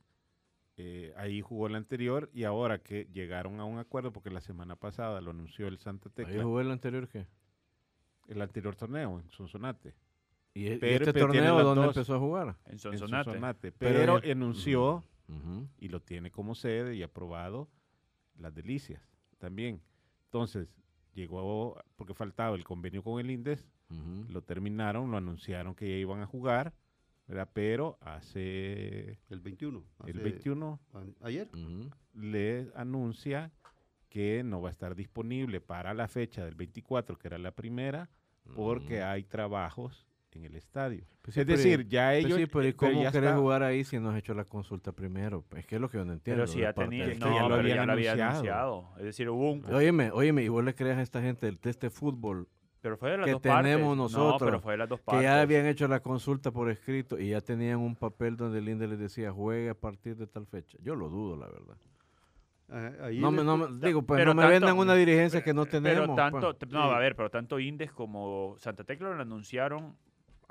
[0.78, 4.76] eh, ahí jugó el anterior y ahora que llegaron a un acuerdo porque la semana
[4.78, 7.28] pasada lo anunció el Santa Ahí Tecla, jugó el anterior qué.
[8.30, 9.94] el anterior torneo en Sonsonate.
[10.54, 11.96] ¿Y, e- y este torneo dónde dos.
[11.98, 12.56] empezó a jugar?
[12.66, 13.72] En en Sonsonate.
[13.74, 14.42] Pero pero, en
[15.28, 17.70] el- y lo tiene como sede y aprobado
[18.38, 19.02] las delicias
[19.38, 19.82] también.
[20.26, 20.68] Entonces,
[21.14, 23.66] llegó, porque faltaba el convenio con el INDES,
[24.30, 26.74] lo terminaron, lo anunciaron que ya iban a jugar,
[27.28, 27.48] ¿verdad?
[27.54, 29.86] Pero hace El 21.
[30.06, 31.50] el hace- 21 a- Ayer.
[31.54, 31.90] Ujú.
[32.16, 33.52] le anuncia
[34.10, 38.10] que no va a estar disponible para la fecha del 24, que era la primera,
[38.56, 40.08] porque hay trabajos
[40.40, 41.04] en el estadio.
[41.22, 42.38] Pues sí, es pero- decir, ya Pues ellos...
[42.38, 44.46] sí, pero ¿y eh, pero cómo querés está- jugar ahí si no has hecho la
[44.46, 45.44] consulta primero?
[45.56, 46.44] Es que es lo que yo no entiendo.
[46.44, 47.06] Pero si ya tenía.
[47.08, 48.90] No, que ya lo habían ya lo había anunciado.
[48.98, 49.66] Es decir, hubo un.
[49.74, 52.48] Óyeme, óyeme, y vos le creas a esta gente del test de fútbol
[52.82, 53.72] Pero fue de las que dos partes.
[53.72, 55.24] tenemos No, nosotros, pero fue de las dos que partes.
[55.24, 58.88] ya habían hecho la consulta por escrito y ya tenían un papel donde el INDE
[58.88, 60.78] les decía juegue a partir de tal fecha.
[60.82, 61.76] Yo lo dudo, la verdad.
[62.70, 64.96] Ah, ahí No me, el- no me- digo, pues pero no me tanto- vendan una
[64.96, 66.02] dirigencia que no tenemos.
[66.08, 66.72] Pero tanto, pues.
[66.72, 69.96] no, a ver, pero tanto Indes como Santa Tecla lo anunciaron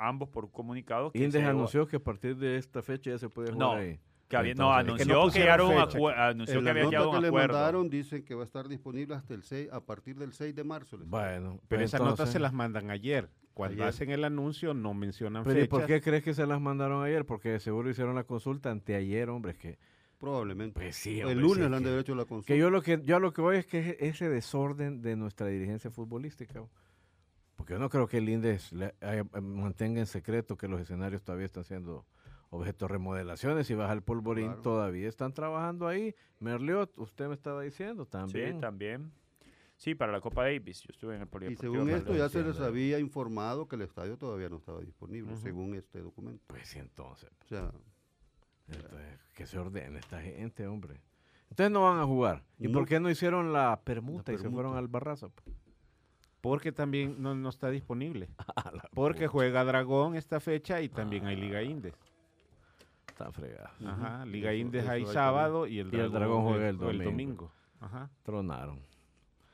[0.08, 1.12] ambos por comunicado.
[1.12, 3.98] Que Indes anunció que a partir de esta fecha ya se puede jugar No, ahí.
[4.28, 6.64] que había- no, Entonces, es que no anunció que, pusieron llegaron a anunció en que
[6.64, 7.52] la había nota llegado a que un le acuerdo.
[7.54, 10.64] mandaron dicen que va a estar disponible hasta el 6, a partir del 6 de
[10.64, 10.96] marzo.
[10.96, 13.28] les- Bueno, Pero pues esas notas se las mandan ayer.
[13.54, 13.88] Cuando Ayer.
[13.88, 15.68] hacen el anuncio no mencionan Pero ¿y fechas.
[15.78, 17.26] por qué crees que se las mandaron ayer?
[17.26, 19.52] Porque seguro hicieron la consulta anteayer, hombre.
[19.52, 19.78] Es que,
[20.18, 20.80] Probablemente.
[20.80, 22.46] pues sí, el hombre, lunes sí, le es han de hecho la consulta.
[22.46, 25.16] Que yo lo que yo a lo que voy es que es ese desorden de
[25.16, 26.62] nuestra dirigencia futbolística.
[27.62, 31.22] Porque yo no creo que el INDES le- eh, mantenga en secreto que los escenarios
[31.22, 32.04] todavía están siendo
[32.50, 34.62] objeto de remodelaciones y baja el polvorín, Claro.
[34.62, 36.12] todavía están trabajando ahí.
[36.40, 38.54] Merliot, usted me estaba diciendo también.
[38.56, 39.12] Sí, también.
[39.76, 40.80] Sí, para la Copa Davis.
[40.82, 41.72] Yo estuve en el Y Polideportivo.
[41.74, 45.76] según esto ya se les había informado que el estadio todavía no estaba disponible, según
[45.76, 46.42] este documento.
[46.48, 47.30] Pues sí, entonces.
[47.44, 47.70] O sea,
[48.66, 51.00] Entonces, que se ordene esta gente, hombre.
[51.50, 52.42] Entonces no van a jugar.
[52.58, 52.72] ¿Y No.
[52.80, 55.28] por qué no hicieron la permuta, y se fueron al Barraza?
[55.28, 55.56] pues?
[56.42, 58.28] Porque también no, no está disponible.
[58.94, 61.94] Porque juega Dragón esta fecha y también hay Liga Indes.
[63.06, 63.70] Está fregado.
[63.86, 64.26] Ajá.
[64.26, 66.78] Liga Eso- Indes eso hay hay sábado y el Y el Dragón, juega el el
[66.78, 67.04] domingo.
[67.04, 67.52] domingo.
[67.80, 68.10] Ajá.
[68.22, 68.80] Tronaron.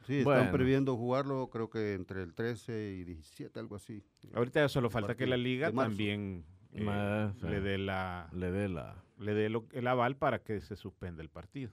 [0.07, 0.41] Sí, Bueno.
[0.41, 4.03] están previendo jugarlo creo que entre el 13 y 17, algo así.
[4.35, 8.97] Ahorita ya solo falta que la liga también eh, le dé la Le dé la...
[9.19, 11.71] le dé lo- el aval para que se suspenda el partido.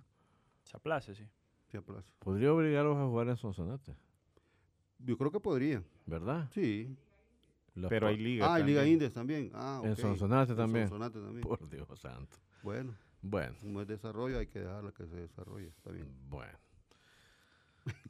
[0.63, 1.23] Se aplace, sí.
[2.19, 3.95] Podría obligarlos a jugar en Sonsonate,
[4.99, 6.49] Yo creo que podría, ¿verdad?
[6.53, 6.95] sí.
[7.75, 8.53] Los Pero hay liga.
[8.53, 8.85] Ah, y Liga.
[8.87, 9.51] Indes también.
[9.53, 9.97] Ah, En ok.
[9.99, 10.87] Sonsonate En también.
[10.87, 11.41] Sonsonate también.
[11.41, 12.37] Por Dios santo.
[12.63, 15.67] Bueno, Bueno, como es desarrollo, hay que dejarla que se desarrolle.
[15.67, 16.07] Está bien.
[16.29, 16.57] bueno.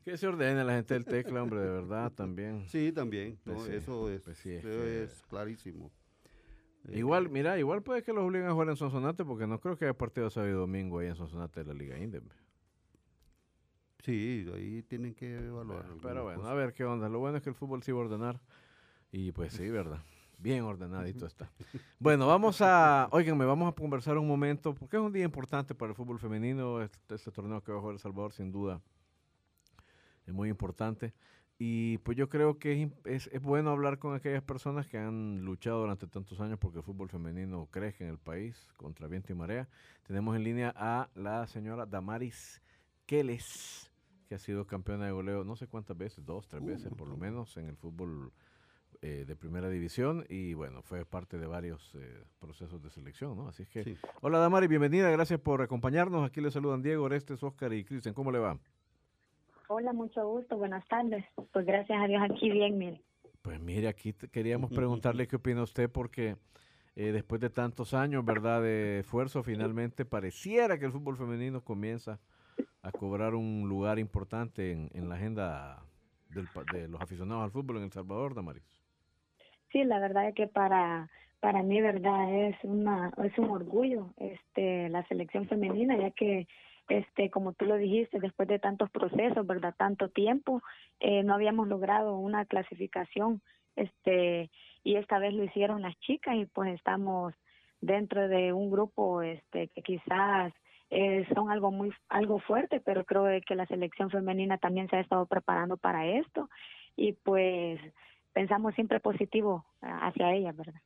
[0.04, 2.68] Que se ordene la gente del tecla, hombre, de verdad, también.
[2.70, 3.40] Sí, también.
[3.44, 5.92] Pues sí, eso es, pues sí, es eso que- es clarísimo.
[6.88, 9.76] Eh, Igual, mira, igual puede que los obliguen a jugar en Sonsonate porque no creo
[9.80, 12.22] que haya partido sábado y domingo ahí en Sonsonate de la Liga Indes.
[14.06, 15.84] Sí, ahí tienen que evaluar.
[16.00, 17.10] Pero algunas bueno, a ver qué onda.
[17.10, 18.40] Lo bueno es que el fútbol sí va a ordenar.
[19.12, 20.00] Y pues sí, ¿verdad?
[20.38, 21.50] Bien ordenadito está.
[21.98, 25.90] Bueno, vamos a, oiganme, vamos a conversar un momento, porque es un día importante para
[25.90, 28.80] el fútbol femenino, este, este torneo que va a jugar El Salvador, sin duda,
[30.28, 31.16] es muy importante.
[31.58, 35.44] Y pues yo creo que es, es, es bueno hablar con aquellas personas que han
[35.46, 39.36] luchado durante tantos años porque el fútbol femenino crezca en el país contra viento y
[39.36, 39.68] marea.
[40.04, 42.62] Tenemos en línea a la señora Damaris
[43.06, 43.90] Keles,
[44.28, 47.16] que ha sido campeona de goleo no sé cuántas veces, dos, tres veces por lo
[47.18, 48.32] menos en el fútbol
[49.02, 53.48] eh, de primera división y bueno, fue parte de varios eh, procesos de selección, ¿no?
[53.50, 53.98] Así es que, Sí.
[54.22, 56.26] hola Damaris, bienvenida, gracias por acompañarnos.
[56.26, 58.14] Aquí le saludan Diego, Orestes, Oscar y Cristian.
[58.16, 58.58] ¿Cómo le va?
[59.68, 61.26] Hola, mucho gusto, buenas tardes.
[61.52, 63.02] Pues gracias a Dios aquí bien, mire.
[63.42, 66.38] Pues mire, aquí te- queríamos preguntarle qué opina usted porque
[66.96, 72.20] eh, después de tantos años, ¿verdad?, de esfuerzo, finalmente pareciera que el fútbol femenino comienza
[72.86, 75.84] a cobrar un lugar importante en, en la agenda
[76.30, 78.64] del de los aficionados al fútbol en El Salvador, Damaris.
[79.72, 81.10] Sí, la verdad es que para
[81.40, 86.48] para mí, verdad, es una es un orgullo este la selección femenina, ya que
[86.88, 90.62] este como tú lo dijiste, después de tantos procesos, verdad, tanto tiempo,
[91.00, 93.42] eh, no habíamos logrado una clasificación,
[93.76, 94.52] este
[94.84, 97.34] y esta vez lo hicieron las chicas y pues estamos
[97.82, 100.54] dentro de un grupo este que quizás
[100.90, 105.00] eh, son algo muy algo fuerte, pero creo que la selección femenina también se ha
[105.02, 106.50] estado preparando para esto
[106.96, 107.80] y pues
[108.34, 110.82] pensamos siempre positivo ah, hacia ellas, ¿verdad?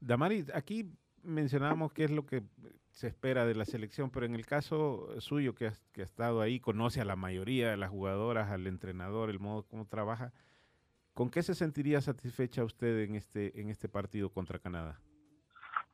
[0.00, 0.90] Damaris, aquí
[1.22, 2.42] mencionábamos qué es lo que
[2.90, 6.40] se espera de la selección, pero en el caso suyo que, has- que ha estado
[6.40, 10.32] ahí, conoce a la mayoría de las jugadoras, al entrenador, el modo como trabaja,
[11.12, 15.00] ¿con qué se sentiría satisfecha usted en este, en este partido contra Canadá?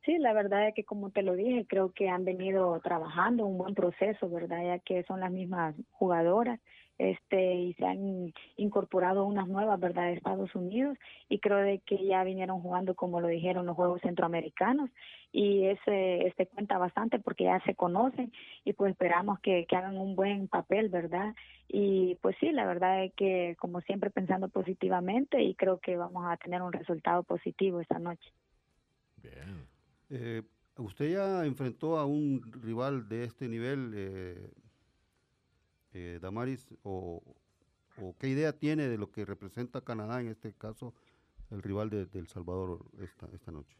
[0.04, 3.58] Sí, la verdad es que como te lo dije, creo que han venido trabajando un
[3.58, 4.64] buen proceso, ¿verdad?
[4.64, 6.58] Ya que son las mismas jugadoras,
[6.96, 10.04] este, y se han incorporado unas nuevas, ¿verdad?
[10.04, 10.96] De Estados Unidos,
[11.28, 14.90] y creo de que ya vinieron jugando, como lo dijeron, los Juegos Centroamericanos,
[15.32, 18.32] y ese, este cuenta bastante porque ya se conocen,
[18.64, 21.34] y pues esperamos que, que hagan un buen papel, ¿verdad?
[21.68, 26.24] Y pues sí, la verdad es que como siempre pensando positivamente, y creo que vamos
[26.26, 28.30] a tener un resultado positivo esta noche.
[29.22, 29.69] Bien.
[30.10, 30.42] Eh,
[30.76, 34.50] ¿Usted ya enfrentó a un rival de este nivel, eh,
[35.92, 36.66] eh, Damaris?
[36.82, 37.22] O,
[38.18, 40.94] qué idea tiene de lo que representa Canadá, en este caso,
[41.50, 43.76] el rival de, de El Salvador esta, esta noche?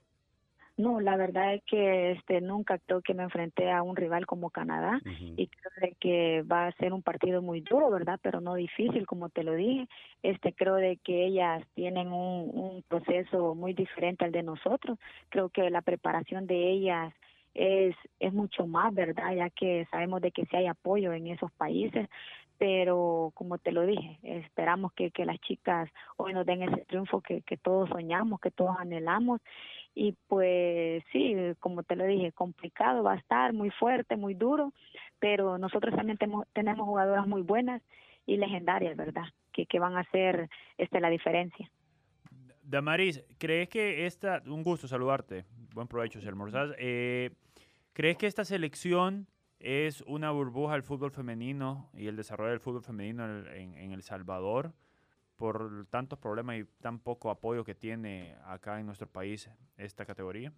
[0.80, 4.48] No, la verdad es que este nunca creo que me enfrenté a un rival como
[4.48, 8.18] Canadá y creo de que va a ser un partido muy duro, ¿verdad?
[8.22, 9.86] Pero no difícil, como te lo dije.
[10.22, 14.98] Este creo de que ellas tienen un, un proceso muy diferente al de nosotros.
[15.28, 17.12] Creo que la preparación de ellas
[17.54, 19.34] es es mucho más, ¿verdad?
[19.34, 22.08] Ya que sabemos de que sí hay apoyo en esos países,
[22.60, 25.88] pero como te lo dije, esperamos que, que las chicas
[26.18, 29.40] hoy nos den ese triunfo que, que todos soñamos, que todos anhelamos
[29.94, 34.74] y pues sí, como te lo dije, complicado va a estar, muy fuerte, muy duro,
[35.18, 36.18] pero nosotros también
[36.52, 37.80] tenemos jugadoras muy buenas
[38.26, 39.24] y legendarias, ¿verdad?
[39.54, 41.70] Que, que van a hacer este la diferencia.
[42.62, 47.30] Damaris, ¿crees que esta, un gusto saludarte, buen provecho si almorzás, eh,
[47.94, 49.28] ¿crees que esta selección
[49.60, 53.92] es una burbuja al fútbol femenino y el desarrollo del fútbol femenino en, en- en
[53.92, 54.72] El Salvador
[55.36, 60.52] por tantos problemas y tan poco apoyo que tiene acá en nuestro país esta categoría?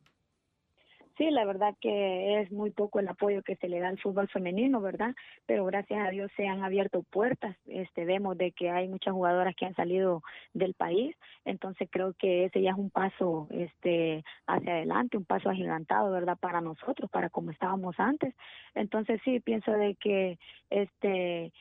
[1.19, 4.29] Sí, la verdad que es muy poco el apoyo que se le da al fútbol
[4.29, 5.15] femenino, ¿verdad?
[5.47, 7.57] Pero gracias a Dios se han abierto puertas.
[7.67, 10.23] Este, vemos de que hay muchas jugadoras que han salido
[10.55, 15.51] del país, entonces creo que ese ya es un paso este hacia adelante, un paso
[15.51, 16.39] agigantado, ¿verdad?
[16.41, 18.35] Para nosotros, para como estábamos antes.
[18.75, 20.39] Entonces sí pienso de que
[20.71, 21.53] este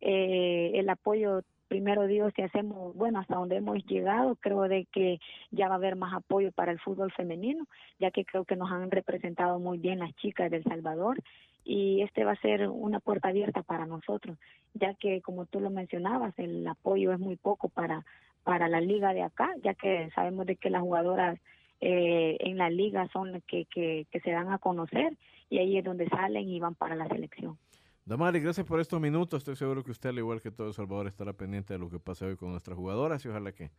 [0.00, 5.20] eh, el apoyo primero Dios si hacemos bueno hasta donde hemos llegado creo de que
[5.52, 7.64] ya va a haber más apoyo para el fútbol femenino
[8.00, 11.22] ya que creo que nos han representado muy bien las chicas del Salvador
[11.64, 14.38] y este va a ser una puerta abierta para nosotros,
[14.74, 18.04] ya que como tú lo mencionabas, el apoyo es muy poco para
[18.42, 21.38] para la liga de acá, ya que sabemos de que las jugadoras
[21.82, 25.16] eh, en la liga son las que, que, que se dan a conocer
[25.50, 27.58] y ahí es donde salen y van para la selección.
[28.04, 29.38] Damari, gracias por estos minutos.
[29.38, 31.98] Estoy seguro que usted, al igual que todo El Salvador, estará pendiente de lo que
[31.98, 33.70] pase hoy con nuestras jugadoras y ojalá que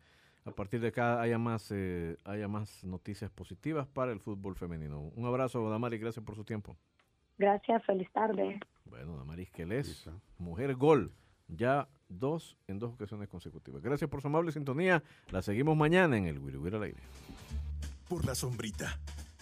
[0.45, 5.11] a partir de acá haya más, eh, haya más noticias positivas para el fútbol femenino.
[5.15, 6.77] Un abrazo, Damari, gracias por su tiempo.
[7.37, 8.59] Gracias, feliz tarde.
[8.85, 11.11] Bueno, Damaris Quelés, mujer gol,
[11.47, 13.81] ya dos en dos ocasiones consecutivas.
[13.81, 15.03] Gracias por su amable sintonía.
[15.31, 17.01] La seguimos mañana en el Wiri Wiri al aire.
[18.07, 18.99] Por la sombrita.